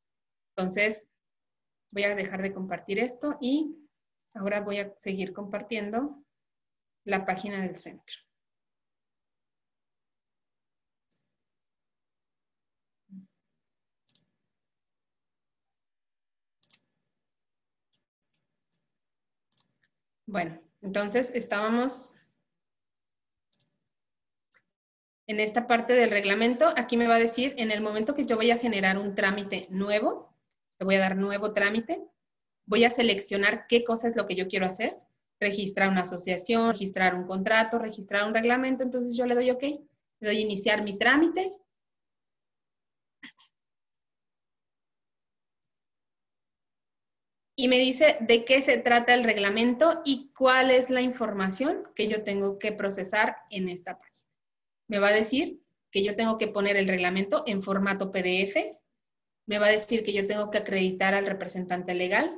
[0.57, 1.07] Entonces,
[1.93, 3.77] voy a dejar de compartir esto y
[4.33, 6.22] ahora voy a seguir compartiendo
[7.05, 8.17] la página del centro.
[20.25, 22.13] Bueno, entonces estábamos
[25.27, 26.73] en esta parte del reglamento.
[26.75, 29.67] Aquí me va a decir, en el momento que yo voy a generar un trámite
[29.69, 30.33] nuevo,
[30.79, 32.01] le voy a dar nuevo trámite,
[32.65, 34.97] voy a seleccionar qué cosa es lo que yo quiero hacer
[35.39, 40.27] registrar una asociación, registrar un contrato, registrar un reglamento, entonces yo le doy OK, le
[40.27, 41.53] doy iniciar mi trámite.
[47.55, 52.07] Y me dice de qué se trata el reglamento y cuál es la información que
[52.07, 54.27] yo tengo que procesar en esta página.
[54.87, 58.75] Me va a decir que yo tengo que poner el reglamento en formato PDF.
[59.45, 62.35] Me va a decir que yo tengo que acreditar al representante legal,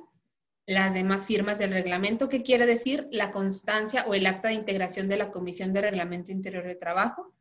[0.67, 5.07] las demás firmas del reglamento, que quiere decir la constancia o el acta de integración
[5.07, 7.33] de la Comisión de Reglamento Interior de Trabajo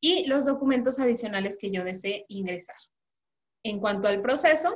[0.00, 2.76] y los documentos adicionales que yo desee ingresar.
[3.62, 4.74] En cuanto al proceso,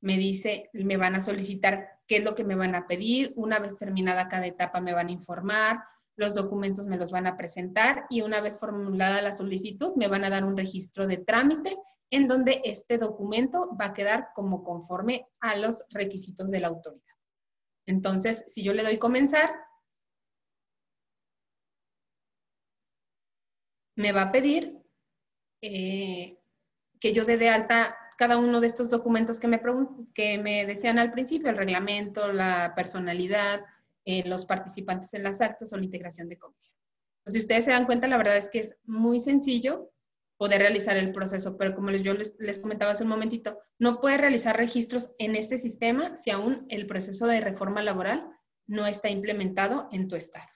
[0.00, 3.60] me dice, me van a solicitar qué es lo que me van a pedir, una
[3.60, 5.78] vez terminada cada etapa me van a informar,
[6.16, 10.24] los documentos me los van a presentar y una vez formulada la solicitud me van
[10.24, 11.76] a dar un registro de trámite
[12.10, 17.13] en donde este documento va a quedar como conforme a los requisitos de la autoridad.
[17.86, 19.54] Entonces, si yo le doy comenzar,
[23.96, 24.78] me va a pedir
[25.60, 26.38] eh,
[27.00, 29.60] que yo dé de alta cada uno de estos documentos que me,
[30.14, 33.64] que me decían al principio, el reglamento, la personalidad,
[34.04, 36.74] eh, los participantes en las actas o la integración de comisión.
[37.26, 39.93] Si ustedes se dan cuenta, la verdad es que es muy sencillo
[40.36, 44.56] poder realizar el proceso, pero como yo les, comentaba hace un momentito, no puede realizar
[44.56, 48.28] registros en este sistema si aún el proceso de reforma laboral
[48.66, 50.48] no está implementado en tu estado.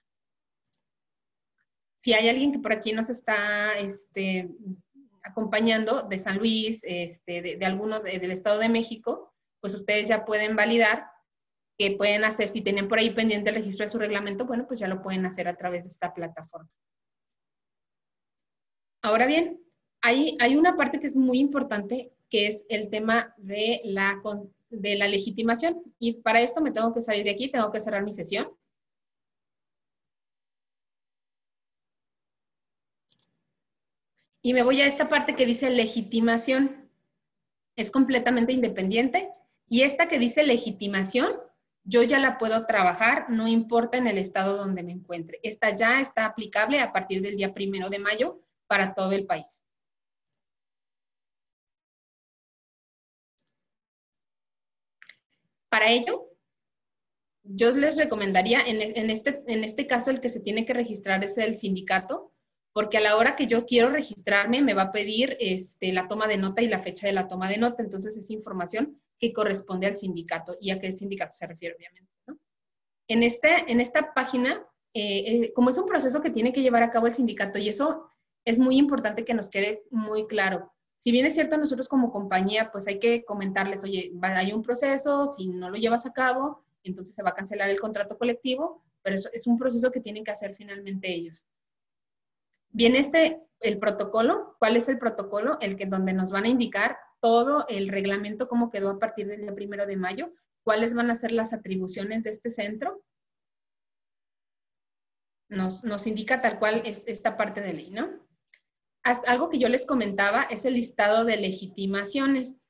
[1.96, 4.50] Si hay alguien que por aquí nos está este,
[5.22, 10.56] acompañando de San Luis, este, de, alguno del Estado de México, pues ustedes ya pueden
[10.56, 11.06] validar
[11.76, 14.80] que pueden hacer, si tienen por ahí pendiente el registro de su reglamento, bueno, pues
[14.80, 16.68] ya lo pueden hacer a través de esta plataforma.
[19.02, 19.60] Ahora bien,
[20.00, 24.20] hay, una parte que es muy importante, que es el tema de la,
[24.70, 25.82] de la legitimación.
[25.98, 28.48] Y para esto me tengo que salir de aquí, tengo que cerrar mi sesión.
[34.42, 36.88] Y me voy a esta parte que dice legitimación.
[37.76, 39.30] Es completamente independiente.
[39.68, 41.32] Y esta que dice legitimación,
[41.84, 45.40] yo ya la puedo trabajar, no importa en el estado donde me encuentre.
[45.42, 49.64] Esta ya está aplicable a partir del día primero de mayo para todo el país.
[55.78, 56.26] Para ello,
[57.44, 61.38] yo les recomendaría, en, este, en este caso el que se tiene que registrar es
[61.38, 62.32] el sindicato,
[62.72, 66.26] porque a la hora que yo quiero registrarme me va a pedir este, la toma
[66.26, 69.86] de nota y la fecha de la toma de nota, entonces es información que corresponde
[69.86, 72.10] al sindicato y a qué sindicato se refiere, obviamente.
[73.06, 76.82] En, este, en esta página, eh, eh, como es un proceso que tiene que llevar
[76.82, 78.08] a cabo el sindicato, y eso
[78.44, 82.70] es muy importante que nos quede muy claro, si bien es cierto, nosotros como compañía,
[82.72, 87.14] pues hay que comentarles, oye, hay un proceso, si no lo llevas a cabo, entonces
[87.14, 90.32] se va a cancelar el contrato colectivo, pero eso es un proceso que tienen que
[90.32, 91.46] hacer finalmente ellos.
[92.70, 95.58] Bien, este, el protocolo, ¿cuál es el protocolo?
[95.60, 99.42] El que donde nos van a indicar todo el reglamento, cómo quedó a partir del
[99.42, 100.32] día primero de mayo,
[100.64, 103.02] cuáles van a ser las atribuciones de este centro.
[105.48, 108.27] Nos, nos indica tal cual es esta parte de ley, ¿no?
[109.26, 112.60] Algo que yo les comentaba es el listado de legitimaciones.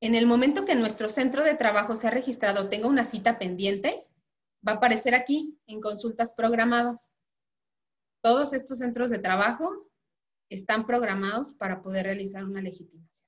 [0.00, 4.06] En el momento que nuestro centro de trabajo se ha registrado, tenga una cita pendiente,
[4.66, 7.14] va a aparecer aquí en consultas programadas.
[8.22, 9.90] Todos estos centros de trabajo
[10.48, 13.26] están programados para poder realizar una legitimación.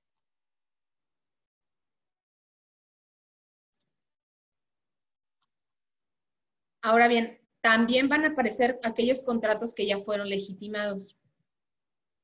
[6.82, 11.18] Ahora bien, también van a aparecer aquellos contratos que ya fueron legitimados.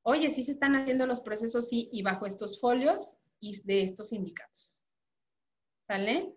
[0.01, 4.09] Oye, sí se están haciendo los procesos, sí, y bajo estos folios y de estos
[4.09, 4.79] sindicatos.
[5.85, 6.33] ¿Sale?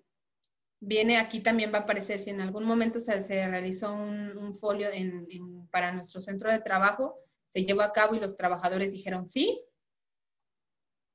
[0.81, 4.89] Viene aquí también va a aparecer si en algún momento se, realizó un, folio
[5.71, 7.17] para nuestro centro de trabajo,
[7.49, 9.59] se llevó a cabo y los trabajadores dijeron sí,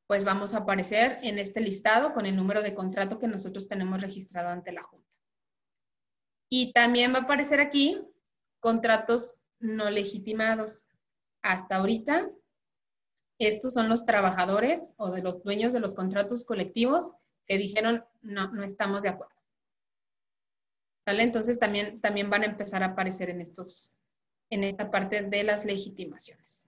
[0.08, 4.02] pues vamos a aparecer en este listado con el número de contrato que nosotros tenemos
[4.02, 5.13] registrado ante la Junta.
[6.56, 8.00] Y también va a aparecer aquí
[8.60, 10.86] contratos no legitimados.
[11.42, 12.30] Hasta ahorita,
[13.40, 17.12] estos son los trabajadores o de los dueños de los contratos colectivos
[17.48, 19.34] que dijeron, no, no estamos de acuerdo.
[21.08, 21.24] ¿Sale?
[21.24, 23.98] Entonces también, también van a empezar a aparecer en, estos,
[24.52, 26.68] en esta parte de las legitimaciones.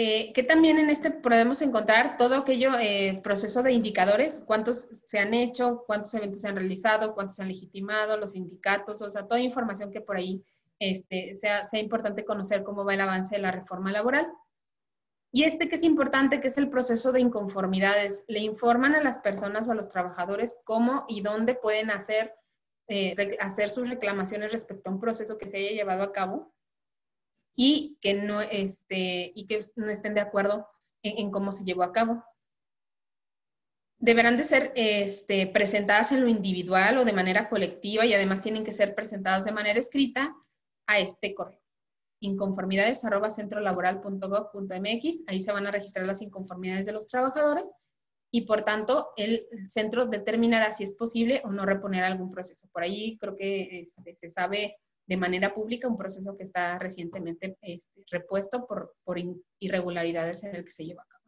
[0.00, 5.18] Eh, que también en este podemos encontrar todo aquello, eh, proceso de indicadores, cuántos se
[5.18, 9.26] han hecho, cuántos eventos se han realizado, cuántos se han legitimado, los sindicatos, o sea,
[9.26, 10.44] toda información que por ahí
[10.78, 14.28] este, sea, sea importante conocer cómo va el avance de la reforma laboral.
[15.32, 19.18] Y este que es importante, que es el proceso de inconformidades, le informan a las
[19.18, 22.36] personas o a los trabajadores cómo y dónde pueden hacer,
[22.86, 26.54] eh, hacer sus reclamaciones respecto a un proceso que se haya llevado a cabo
[27.60, 30.68] y que no, este, y que no estén de acuerdo
[31.02, 32.24] en, cómo se llevó a cabo.
[33.98, 38.62] Deberán de ser este, presentadas en lo individual o de manera colectiva y además tienen
[38.62, 40.36] que ser presentadas de manera escrita
[40.86, 41.60] a este correo
[42.20, 45.24] inconformidades arroba centrolaboral.gov.mx.
[45.26, 47.70] Ahí se van a registrar las inconformidades de los trabajadores
[48.32, 52.68] y por tanto el centro determinará si es posible o no reponer algún proceso.
[52.72, 54.76] Por ahí creo que este, se sabe
[55.08, 58.94] de manera pública un proceso que está recientemente este, repuesto por,
[59.58, 61.18] irregularidades en el que se lleva a cabo.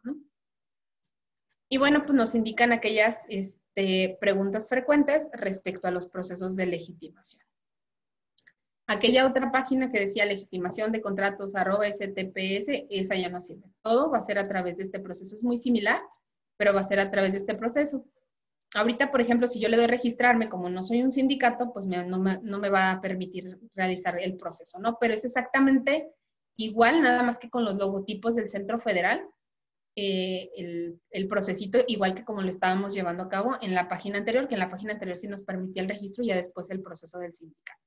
[1.72, 7.42] Y bueno, pues nos indican aquellas este, preguntas frecuentes respecto a los procesos de legitimación.
[8.86, 13.70] Aquella otra página que decía legitimación de contratos arroba STPS, esa ya no sirve.
[13.82, 15.36] Todo va a ser a través de este proceso.
[15.36, 16.02] Es muy similar,
[16.56, 18.04] pero va a ser a través de este proceso
[18.74, 22.18] ahorita, por ejemplo, si yo le doy registrarme, como no soy un sindicato, pues no,
[22.18, 24.96] me, va a permitir realizar el proceso, ¿no?
[25.00, 26.10] Pero es exactamente
[26.56, 29.26] igual, nada más que con los logotipos del Centro Federal,
[29.96, 34.18] eh, el, el, procesito, igual que como lo estábamos llevando a cabo en la página
[34.18, 36.82] anterior, que en la página anterior sí nos permitía el registro y ya después el
[36.82, 37.80] proceso del sindicato.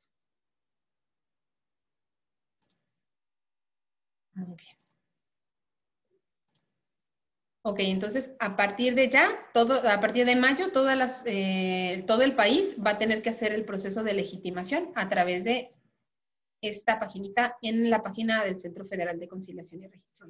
[4.36, 4.93] Muy bien.
[7.66, 12.22] Ok, entonces a partir de ya, todo, a partir de mayo, todas las, eh, todo
[12.22, 15.72] el país va a tener que hacer el proceso de legitimación a través de
[16.62, 20.28] esta paginita en la página del Centro Federal de Conciliación y Registro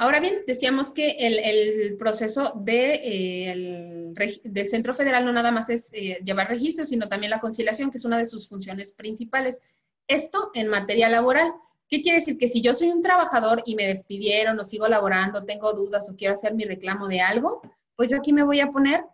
[0.00, 4.12] Ahora bien, decíamos que el, proceso de, eh,
[4.44, 7.96] del Centro Federal no nada más es eh, llevar registro, sino también la conciliación, que
[7.98, 9.60] es una de sus funciones principales.
[10.06, 11.52] Esto en materia laboral.
[11.88, 12.36] ¿Qué quiere decir?
[12.36, 16.16] Que si yo soy un trabajador y me despidieron o sigo laborando, tengo dudas o
[16.16, 17.62] quiero hacer mi reclamo de algo,
[17.96, 19.04] pues yo aquí me voy a poner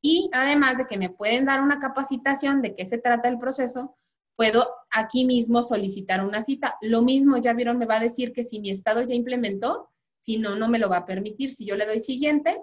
[0.00, 3.96] y además de que me pueden dar una capacitación de qué se trata el proceso,
[4.36, 6.76] puedo aquí mismo solicitar una cita.
[6.80, 10.38] Lo mismo, ya vieron, me va a decir que si mi estado ya implementó, si
[10.38, 11.50] no, no me lo va a permitir.
[11.50, 12.60] Si yo le doy siguiente,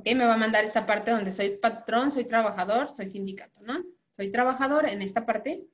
[0.00, 0.14] ¿ok?
[0.14, 3.84] Me va a mandar esa parte donde soy patrón, soy trabajador, soy sindicato, ¿no?
[4.10, 5.64] Soy trabajador en esta parte,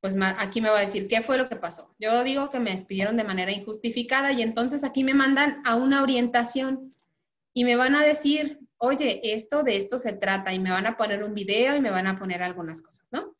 [0.00, 1.94] pues aquí me va a decir qué fue lo que pasó.
[1.98, 6.02] Yo digo que me despidieron de manera injustificada y entonces aquí me mandan a una
[6.02, 6.90] orientación
[7.54, 10.96] y me van a decir, oye, esto de esto se trata y me van a
[10.96, 13.34] poner un video y me van a poner algunas cosas, ¿no?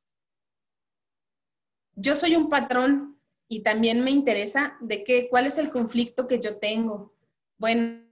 [1.95, 6.41] Yo soy un patrón y también me interesa de qué, cuál es el conflicto que
[6.41, 7.15] yo tengo.
[7.57, 8.08] Bueno,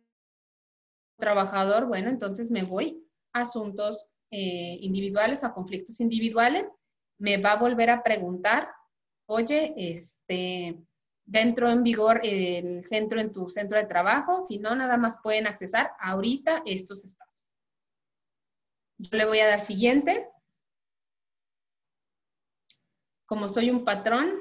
[1.18, 3.02] trabajador, bueno, entonces me voy
[3.32, 6.66] a asuntos eh, individuales, a conflictos individuales,
[7.18, 8.68] me va a volver a preguntar,
[9.26, 10.78] oye, este,
[11.24, 15.46] dentro en vigor el centro en tu centro de trabajo, si no, nada más pueden
[15.46, 17.50] accesar ahorita estos estados.
[18.98, 20.28] Yo le voy a dar siguiente.
[23.26, 24.40] Como soy un patrón,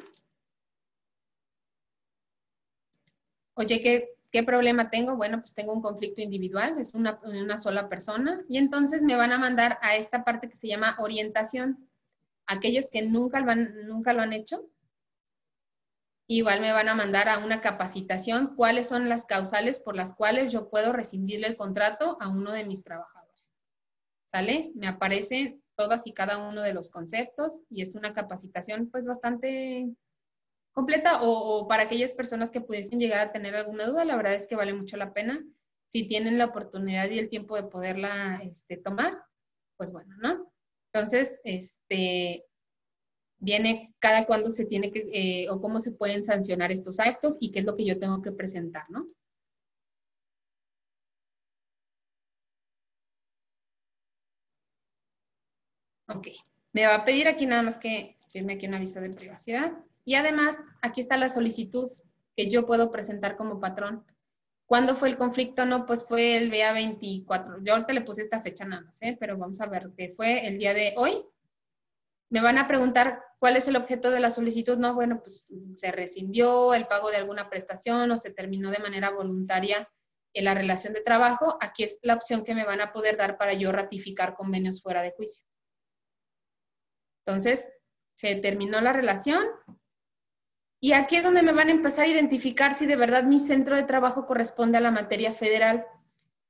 [3.55, 5.15] oye, ¿qué, ¿Qué problema tengo?
[5.15, 9.31] Bueno, pues tengo un conflicto individual, es una, una sola persona, y entonces me van
[9.31, 11.89] a mandar a esta parte que se llama orientación.
[12.45, 14.69] Aquellos que nunca lo han, nunca lo han hecho,
[16.27, 20.51] igual me van a mandar a una capacitación cuáles son las causales por las cuales
[20.51, 23.55] yo puedo rescindirle el contrato a uno de mis trabajadores.
[24.25, 24.73] ¿Sale?
[24.75, 29.95] Me aparecen todas y cada uno de los conceptos y es una capacitación pues bastante
[30.75, 34.45] completa o, para aquellas personas que pudiesen llegar a tener alguna duda, la verdad es
[34.45, 35.43] que vale mucho la pena.
[35.87, 39.23] Si tienen la oportunidad y el tiempo de poderla este, tomar,
[39.77, 40.51] pues bueno, ¿no?
[40.93, 42.45] Entonces, este,
[43.39, 47.51] viene cada cuándo se tiene que, eh, o cómo se pueden sancionar estos actos y
[47.51, 48.99] qué es lo que yo tengo que presentar, ¿no?
[56.07, 56.27] Ok,
[56.73, 59.73] me va a pedir aquí nada más que firme aquí un aviso de privacidad.
[60.05, 61.89] Y además, aquí está la solicitud
[62.35, 64.05] que yo puedo presentar como patrón.
[64.67, 65.65] ¿Cuándo fue el conflicto?
[65.65, 67.63] No, pues fue el día 24.
[67.63, 69.17] Yo ahorita le puse esta fecha nada más, ¿eh?
[69.19, 71.23] pero vamos a ver que fue el día de hoy.
[72.29, 74.77] Me van a preguntar cuál es el objeto de la solicitud.
[74.77, 79.11] No, bueno, pues se rescindió el pago de alguna prestación o se terminó de manera
[79.11, 79.89] voluntaria
[80.33, 81.57] en la relación de trabajo.
[81.61, 85.01] Aquí es la opción que me van a poder dar para yo ratificar convenios fuera
[85.01, 85.45] de juicio.
[87.25, 87.67] Entonces,
[88.15, 89.45] se terminó la relación,
[90.85, 93.75] y aquí es donde me van a empezar a identificar si de verdad mi centro
[93.75, 95.83] de trabajo corresponde a la materia federal.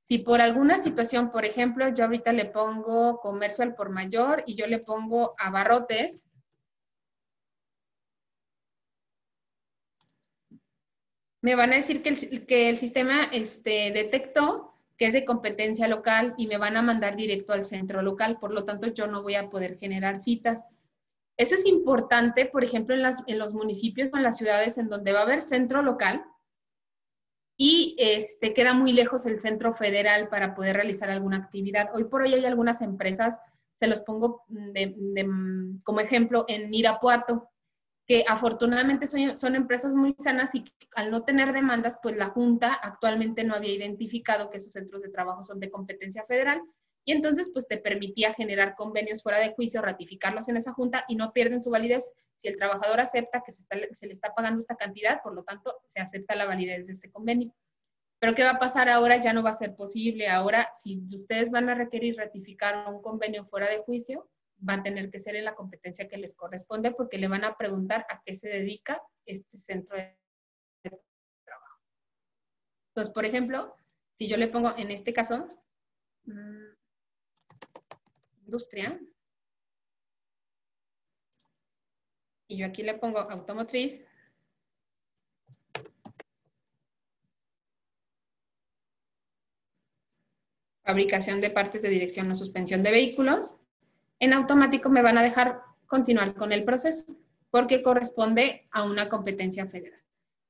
[0.02, 4.54] Si por alguna situación, por ejemplo, yo ahorita le pongo comercio al por mayor y
[4.54, 6.26] yo le pongo abarrotes,
[11.40, 16.46] me van a decir que el, sistema este, detectó que es de competencia local y
[16.46, 18.38] me van a mandar directo al centro local.
[18.38, 20.62] Por lo tanto, yo no voy a poder generar citas.
[21.36, 25.20] Eso es importante, por ejemplo, en, los municipios o en las ciudades en donde va
[25.20, 26.24] a haber centro local
[27.58, 31.90] y este, queda muy lejos el centro federal para poder realizar alguna actividad.
[31.94, 33.40] Hoy por hoy hay algunas empresas,
[33.74, 34.44] se los pongo
[35.84, 37.50] como ejemplo en Irapuato,
[38.06, 40.64] que afortunadamente son, son, empresas muy sanas y
[40.94, 45.10] al no tener demandas, pues la Junta actualmente no había identificado que esos centros de
[45.10, 46.62] trabajo son de competencia federal
[47.06, 51.14] y entonces pues te permitía generar convenios fuera de juicio, ratificarlos en esa junta y
[51.14, 52.12] no pierden su validez.
[52.36, 55.80] Si el trabajador acepta que se, se le está pagando esta cantidad, por lo tanto
[55.84, 57.54] se acepta la validez de este convenio.
[58.18, 59.20] Pero ¿qué va a pasar ahora?
[59.20, 60.26] Ya no va a ser posible.
[60.26, 64.28] Ahora, si ustedes van a requerir ratificar un convenio fuera de juicio,
[64.68, 67.56] va a tener que ser en la competencia que les corresponde porque le van a
[67.56, 70.18] preguntar a qué se dedica este centro de
[71.44, 71.80] trabajo.
[72.88, 73.76] Entonces, por ejemplo,
[74.14, 75.46] si yo le pongo en este caso,
[76.24, 76.75] mm,
[78.46, 78.98] industria.
[82.48, 84.06] Y yo aquí le pongo automotriz.
[90.84, 93.56] Fabricación de partes de dirección o suspensión de vehículos.
[94.20, 97.04] En automático me van a dejar continuar con el proceso
[97.50, 100.00] porque corresponde a una competencia federal.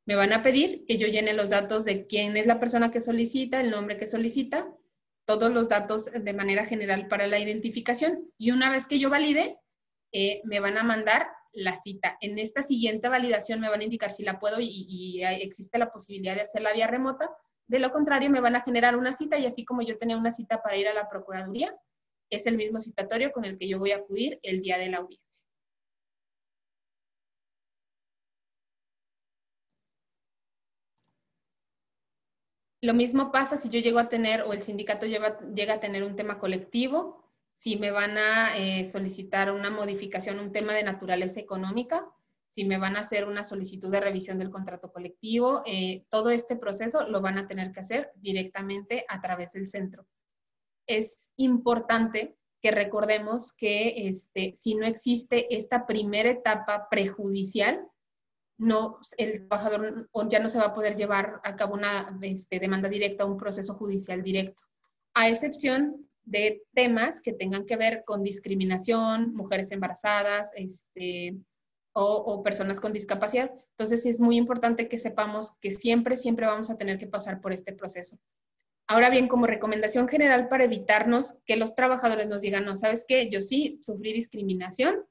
[0.05, 3.01] Me van a pedir que yo llene los datos de quién es la persona que
[3.01, 4.69] solicita, el nombre que solicita,
[5.27, 9.59] todos los datos de manera general para la identificación y una vez que yo valide,
[10.13, 12.17] eh, me van a mandar la cita.
[12.21, 16.35] En esta siguiente validación me van a indicar si la puedo y, existe la posibilidad
[16.35, 17.31] de hacerla vía remota.
[17.67, 20.31] De lo contrario, me van a generar una cita y así como yo tenía una
[20.31, 21.75] cita para ir a la Procuraduría,
[22.31, 24.99] es el mismo citatorio con el que yo voy a acudir el día de la
[24.99, 25.46] audiencia.
[32.87, 36.15] Lo mismo pasa si yo llego a tener o el sindicato llega a tener un
[36.15, 37.21] tema colectivo,
[37.53, 42.09] si me van a eh, solicitar una modificación, un tema de naturaleza económica,
[42.49, 46.55] si me van a hacer una solicitud de revisión del contrato colectivo, eh, todo este
[46.55, 50.07] proceso lo van a tener que hacer directamente a través del centro.
[50.87, 57.85] Es importante que recordemos que este, si no existe esta primera etapa prejudicial,
[58.59, 62.89] no, el trabajador ya no se va a poder llevar a cabo una este, demanda
[62.89, 64.63] directa un proceso judicial directo,
[65.15, 71.37] a excepción de temas que tengan que ver con discriminación, mujeres embarazadas este,
[71.93, 73.51] o, o, personas con discapacidad.
[73.79, 77.53] Entonces es muy importante que sepamos que siempre, siempre vamos a tener que pasar por
[77.53, 78.19] este proceso.
[78.89, 83.29] Ahora bien, como recomendación general para evitarnos que los trabajadores nos digan, no, ¿sabes qué?
[83.31, 85.05] Yo sí sufrí discriminación,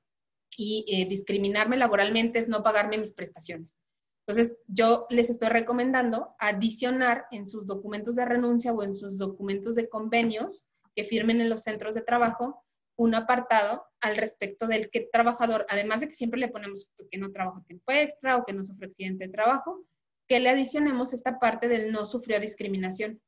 [0.58, 3.80] y eh, discriminarme laboralmente es no pagarme mis prestaciones.
[4.28, 9.76] Entonces, yo les estoy recomendando adicionar en sus documentos de renuncia o en sus documentos
[9.76, 12.64] de convenios que firmen en los centros de trabajo
[12.98, 17.32] un apartado al respecto del que trabajador, además de que siempre le ponemos que no
[17.32, 19.86] trabaja tiempo extra o que no sufre accidente de trabajo,
[20.28, 23.22] que le adicionemos esta parte del no sufrió discriminación,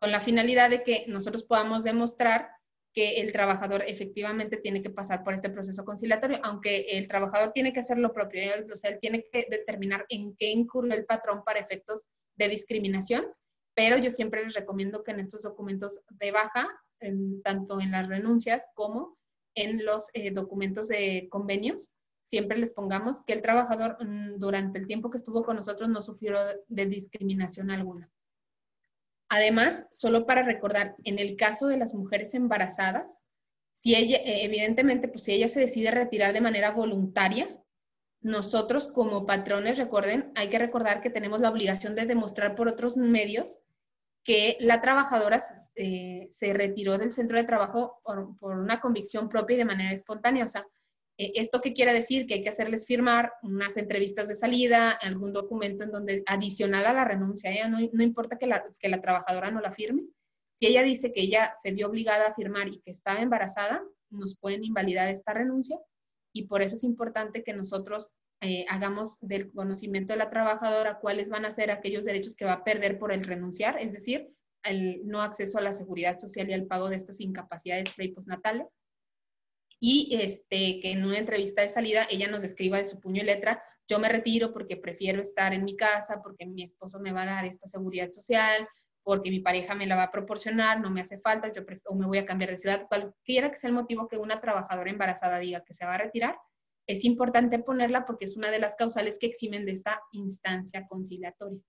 [0.00, 2.50] con la finalidad de que nosotros podamos demostrar
[2.92, 7.72] que el trabajador efectivamente tiene que pasar por este proceso conciliatorio, aunque el trabajador tiene
[7.72, 11.42] que hacer lo propio, o sea, él tiene que determinar en qué incurrió el patrón
[11.44, 13.26] para efectos de discriminación,
[13.74, 16.68] pero yo siempre les recomiendo que en estos documentos de baja,
[17.42, 19.18] tanto en las renuncias como
[19.54, 24.86] en los eh, documentos de convenios, siempre les pongamos que el trabajador mm, durante el
[24.86, 26.34] tiempo que estuvo con nosotros no sufrió
[26.68, 28.10] de discriminación alguna.
[29.34, 33.24] Además, solo para recordar, en el caso de las mujeres embarazadas,
[33.72, 37.48] si ella, eh, evidentemente, pues si ella se decide retirar de manera voluntaria,
[38.20, 42.98] nosotros como patrones, recuerden, hay que recordar que tenemos la obligación de demostrar por otros
[42.98, 43.58] medios
[44.22, 45.42] que la trabajadora
[45.76, 50.44] eh, se retiró del centro de trabajo por, una convicción propia y de manera espontánea.
[50.44, 50.62] Eh,
[51.34, 52.26] ¿Esto qué quiere decir?
[52.26, 56.92] Que hay que hacerles firmar unas entrevistas de salida, algún documento en donde adicional a
[56.92, 60.04] la renuncia, no, no, importa que la, que la trabajadora no la firme.
[60.52, 64.36] Si ella dice que ella se vio obligada a firmar y que estaba embarazada, nos
[64.36, 65.78] pueden invalidar esta renuncia
[66.32, 68.10] y por eso es importante que nosotros
[68.40, 72.54] eh, hagamos del conocimiento de la trabajadora cuáles van a ser aquellos derechos que va
[72.54, 74.32] a perder por el renunciar, es decir,
[74.64, 78.12] el no acceso a la seguridad social y al pago de estas incapacidades pre y
[78.12, 78.78] postnatales
[79.84, 83.24] y este, que en una entrevista de salida ella nos describa de su puño y
[83.24, 87.22] letra, yo me retiro porque prefiero estar en mi casa, porque mi esposo me va
[87.22, 88.68] a dar esta seguridad social,
[89.02, 92.06] porque mi pareja me la va a proporcionar, no me hace falta, yo o me
[92.06, 95.64] voy a cambiar de ciudad, cualquiera que sea el motivo que una trabajadora embarazada diga
[95.64, 96.38] que se va a retirar,
[96.86, 101.60] es importante ponerla porque es una de las causales que eximen de esta instancia conciliatoria.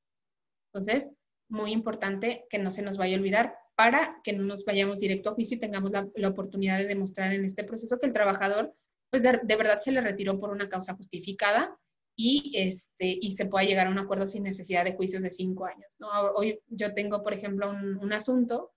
[0.72, 1.14] Entonces,
[1.50, 5.30] muy importante que no se nos vaya a olvidar para que no nos vayamos directo
[5.30, 8.76] a juicio y tengamos la, oportunidad de demostrar en este proceso que el trabajador,
[9.10, 11.78] pues de, verdad se le retiró por una causa justificada
[12.16, 15.66] y, este, y se pueda llegar a un acuerdo sin necesidad de juicios de cinco
[15.66, 15.98] años.
[16.36, 18.72] Hoy yo tengo, por ejemplo, un, un asunto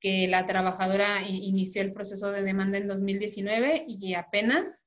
[0.00, 4.84] que la trabajadora inició el proceso de demanda en 2019 y apenas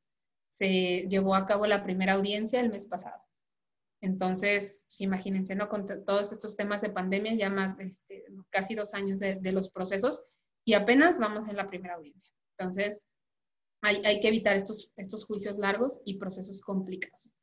[0.49, 3.24] se llevó a cabo la primera audiencia el mes pasado.
[4.01, 5.69] Entonces, pues, imagínense, ¿no?
[5.69, 10.23] Con todos estos temas de pandemia, ya más este, casi dos años de, los procesos
[10.65, 12.33] y apenas vamos en la primera audiencia.
[12.57, 13.03] Entonces,
[13.81, 17.35] hay, que evitar estos, estos juicios largos y procesos complicados.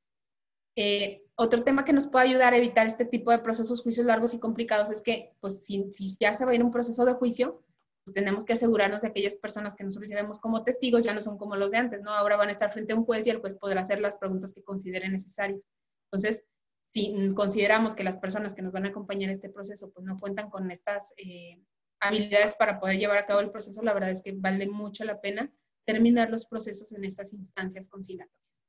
[0.74, 4.34] Eh, otro tema que nos puede ayudar a evitar este tipo de procesos, juicios largos
[4.34, 7.62] y complicados, es que, pues, si, ya se va a ir un proceso de juicio,
[8.04, 11.38] pues tenemos que asegurarnos de aquellas personas que nosotros llevemos como testigos ya no son
[11.38, 12.10] como los de antes, ¿no?
[12.10, 14.52] Ahora van a estar frente a un juez y el juez podrá hacer las preguntas
[14.52, 15.68] que considere necesarias.
[16.12, 16.44] Entonces,
[16.82, 20.18] si consideramos que las personas que nos van a acompañar en este proceso pues no
[20.18, 21.58] cuentan con estas eh,
[22.00, 25.20] habilidades para poder llevar a cabo el proceso, la verdad es que vale mucho la
[25.20, 25.50] pena
[25.86, 28.62] terminar los procesos en estas instancias conciliatorias.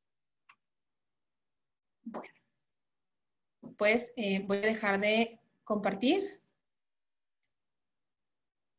[2.05, 2.33] Bueno,
[3.77, 6.41] pues eh, voy a dejar de compartir.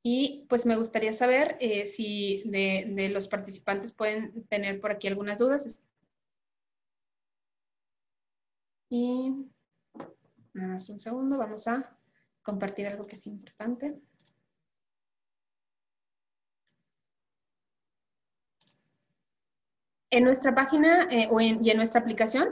[0.07, 5.39] Y pues me gustaría saber eh, si de, los participantes pueden tener por aquí algunas
[5.39, 5.83] dudas.
[8.89, 9.33] Y
[10.53, 11.97] más un segundo, vamos a
[12.43, 14.01] compartir algo que es importante.
[20.11, 22.49] En nuestra página eh, o y en nuestra aplicación,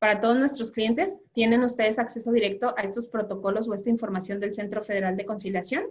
[0.00, 4.54] para todos nuestros clientes, tienen ustedes acceso directo a estos protocolos o esta información del
[4.54, 5.84] Centro Federal de Conciliación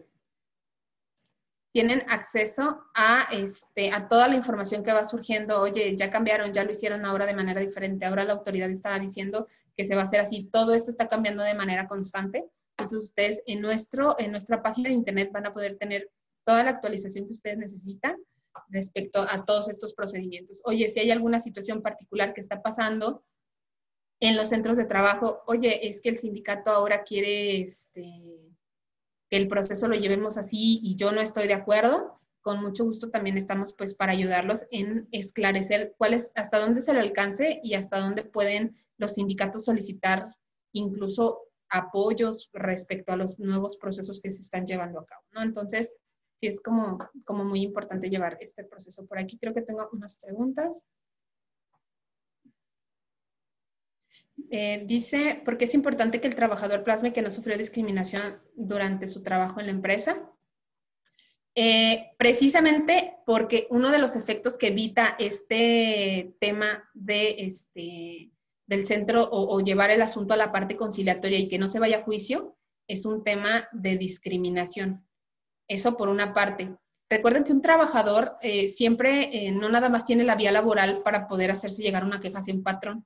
[1.75, 5.59] tienen acceso a, este, a toda la información que va surgiendo.
[5.59, 8.05] Oye, ya cambiaron, ya lo hicieron ahora de manera diferente.
[8.05, 10.47] Ahora la autoridad estaba diciendo que se va a hacer así.
[10.49, 12.45] Todo esto está cambiando de manera constante.
[12.77, 16.09] Entonces ustedes en, nuestro, en nuestra página de internet van a poder tener
[16.45, 18.15] toda la actualización que ustedes necesitan
[18.69, 20.61] respecto a todos estos procedimientos.
[20.63, 23.25] Oye, si hay alguna situación particular que está pasando
[24.21, 28.23] en los centros de trabajo, oye, es que el sindicato ahora quiere este,
[29.35, 33.37] el proceso lo llevemos así y yo no estoy de acuerdo, con mucho gusto también
[33.37, 37.99] estamos pues para ayudarlos en esclarecer cuál es, hasta dónde se le alcance y hasta
[37.99, 40.35] dónde pueden los sindicatos solicitar
[40.71, 45.41] incluso apoyos respecto a los nuevos procesos que se están llevando a cabo, ¿no?
[45.41, 45.91] Entonces,
[46.35, 49.05] sí es como, como muy importante llevar este proceso.
[49.07, 50.83] Por aquí creo que tengo unas preguntas.
[54.51, 59.07] Eh, dice, ¿por qué es importante que el trabajador plasme que no sufrió discriminación durante
[59.07, 60.29] su trabajo en la empresa?
[61.55, 68.31] Eh, precisamente porque uno de los efectos que evita este tema de este,
[68.67, 71.99] del centro o, llevar el asunto a la parte conciliatoria y que no se vaya
[71.99, 72.57] a juicio
[72.87, 75.07] es un tema de discriminación.
[75.67, 76.75] Eso por una parte.
[77.09, 81.51] Recuerden que un trabajador eh, siempre no nada más tiene la vía laboral para poder
[81.51, 83.05] hacerse llegar una queja un patrón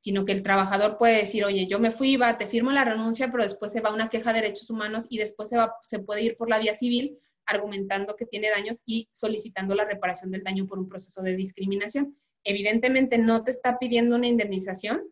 [0.00, 3.30] sino que el trabajador puede decir, oye, yo me fui, va, te firmo la renuncia,
[3.30, 6.22] pero después se va una queja de derechos humanos y después se, va, se puede
[6.22, 10.66] ir por la vía civil argumentando que tiene daños y solicitando la reparación del daño
[10.66, 12.16] por un proceso de discriminación.
[12.44, 15.02] Evidentemente no te está pidiendo una indemnización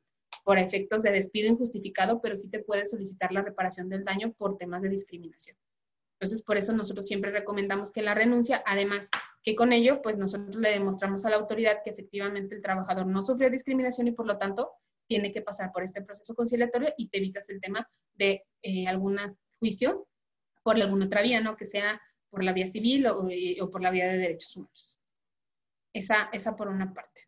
[0.42, 4.56] por efectos de despido injustificado, pero sí te puede solicitar la reparación del daño por
[4.56, 5.58] temas de discriminación.
[6.20, 9.08] Entonces, por eso nosotros siempre recomendamos que la renuncia, además
[9.44, 13.22] que con ello, pues nosotros le demostramos a la autoridad que efectivamente el trabajador no
[13.22, 14.72] sufrió discriminación y por lo tanto
[15.06, 19.16] tiene que pasar por este proceso conciliatorio y te evitas el tema de eh, algún
[19.60, 20.08] juicio
[20.64, 21.56] por alguna otra vía, ¿no?
[21.56, 22.00] Que sea
[22.30, 24.98] por la vía civil o, eh, por la vía de derechos humanos.
[25.94, 27.22] Esa, esa por una parte.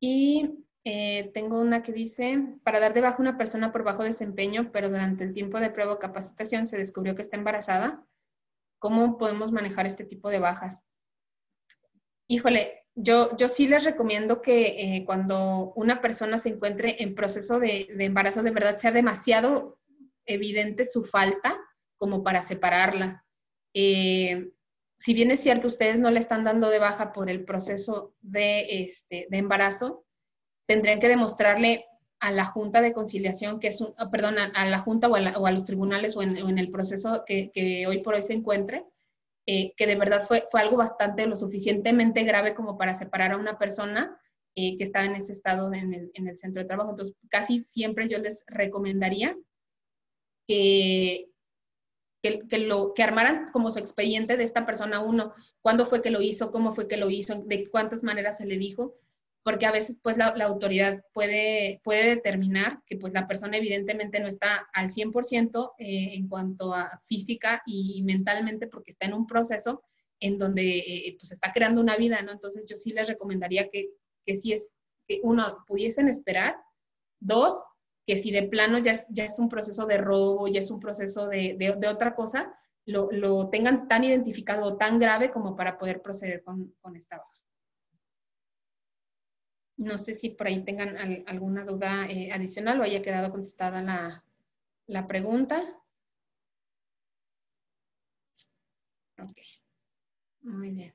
[0.00, 4.70] Y eh, tengo una que dice, para dar de baja una persona por bajo desempeño,
[4.72, 8.06] pero durante el tiempo de prueba o capacitación se descubrió que está embarazada,
[8.78, 10.84] ¿cómo podemos manejar este tipo de bajas?
[12.28, 17.58] Híjole, yo, yo sí les recomiendo que eh, cuando una persona se encuentre en proceso
[17.58, 19.80] de, embarazo, de verdad sea demasiado
[20.24, 21.58] evidente su falta
[21.98, 23.24] como para separarla.
[23.74, 24.52] Eh,
[24.98, 28.84] si bien es cierto, ustedes no le están dando de baja por el proceso de,
[28.84, 30.05] este, de embarazo,
[30.66, 31.86] tendrían que demostrarle
[32.18, 35.50] a la Junta de Conciliación, que es un, ah, perdón, a, la Junta o a,
[35.50, 38.84] los tribunales o en, el proceso que, que, hoy por hoy se encuentre,
[39.46, 43.36] eh, que de verdad fue, fue algo bastante, lo suficientemente grave como para separar a
[43.36, 44.18] una persona
[44.56, 46.90] eh, que estaba en ese estado en, el, en, el, centro de trabajo.
[46.90, 49.36] Entonces, casi siempre yo les recomendaría
[50.48, 51.28] que,
[52.22, 56.22] que, lo, que armaran como su expediente de esta persona, uno, cuándo fue que lo
[56.22, 58.94] hizo, cómo fue que lo hizo, de cuántas maneras se le dijo,
[59.46, 64.26] porque a veces pues la, autoridad puede, puede determinar que pues la persona evidentemente no
[64.26, 69.84] está al 100% eh, en cuanto a física y mentalmente porque está en un proceso
[70.18, 72.32] en donde eh, pues está creando una vida, ¿no?
[72.32, 73.90] Entonces yo sí les recomendaría que,
[74.24, 74.74] que si es,
[75.06, 76.56] que uno, pudiesen esperar,
[77.20, 77.62] dos,
[78.04, 80.80] que si de plano ya es, ya es un proceso de robo, ya es un
[80.80, 82.52] proceso de, de, otra cosa,
[82.84, 87.18] lo, lo, tengan tan identificado o tan grave como para poder proceder con, con esta
[87.18, 87.35] baja.
[89.78, 90.96] No sé si por ahí tengan
[91.26, 94.24] alguna duda eh, adicional o haya quedado contestada la,
[94.86, 95.62] la pregunta.
[99.18, 99.38] Ok,
[100.42, 100.94] muy bien.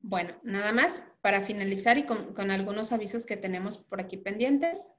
[0.00, 4.92] Bueno, nada más para finalizar y con, con algunos avisos que tenemos por aquí pendientes.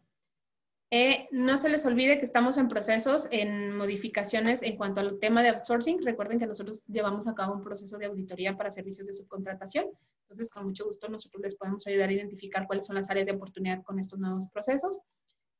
[0.92, 5.44] Eh, no se les olvide que estamos en procesos, en modificaciones en cuanto al tema
[5.44, 6.04] de outsourcing.
[6.04, 9.86] Recuerden que nosotros llevamos a cabo un proceso de auditoría para servicios de subcontratación.
[10.24, 13.34] Entonces, con mucho gusto nosotros les podemos ayudar a identificar cuáles son las áreas de
[13.34, 15.00] oportunidad con estos nuevos procesos.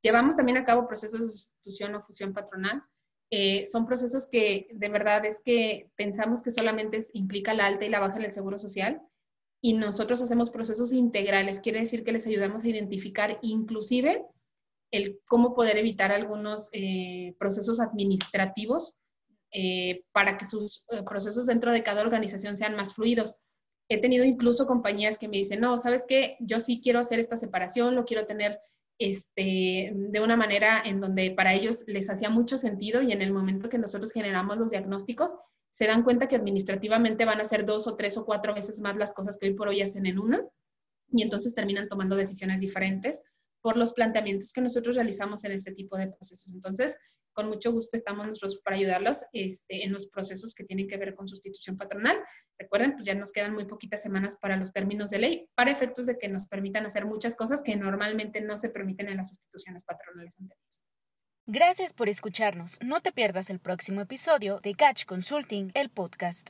[0.02, 2.82] Llevamos también a cabo procesos de sustitución o fusión patronal.
[3.30, 7.88] Eh, son procesos que de verdad es que pensamos que solamente implica la alta y
[7.88, 9.00] la baja en el seguro social
[9.62, 11.60] y nosotros hacemos procesos integrales.
[11.60, 14.24] Quiere decir que les ayudamos a identificar inclusive
[14.90, 18.98] el cómo poder evitar algunos eh, procesos administrativos
[19.52, 23.36] eh, para que sus eh, procesos dentro de cada organización sean más fluidos.
[23.88, 26.36] He tenido incluso compañías que me dicen, no, ¿sabes qué?
[26.40, 28.60] Yo sí quiero hacer esta separación, lo quiero tener
[28.98, 33.32] este, de una manera en donde para ellos les hacía mucho sentido y en el
[33.32, 35.34] momento que nosotros generamos los diagnósticos,
[35.70, 38.96] se dan cuenta que administrativamente van a ser dos o tres o cuatro veces más
[38.96, 40.44] las cosas que hoy por hoy hacen en una
[41.12, 43.22] y entonces terminan tomando decisiones diferentes
[43.62, 46.52] por los planteamientos que nosotros realizamos en este tipo de procesos.
[46.54, 46.96] Entonces,
[47.32, 51.14] con mucho gusto estamos nosotros para ayudarlos este, en los procesos que tienen que ver
[51.14, 52.18] con sustitución patronal.
[52.58, 56.06] Recuerden, pues ya nos quedan muy poquitas semanas para los términos de ley, para efectos
[56.06, 59.84] de que nos permitan hacer muchas cosas que normalmente no se permiten en las sustituciones
[59.84, 60.84] patronales anteriores.
[61.46, 62.78] Gracias por escucharnos.
[62.80, 66.38] No te pierdas el próximo episodio de Catch Consulting, el podcast.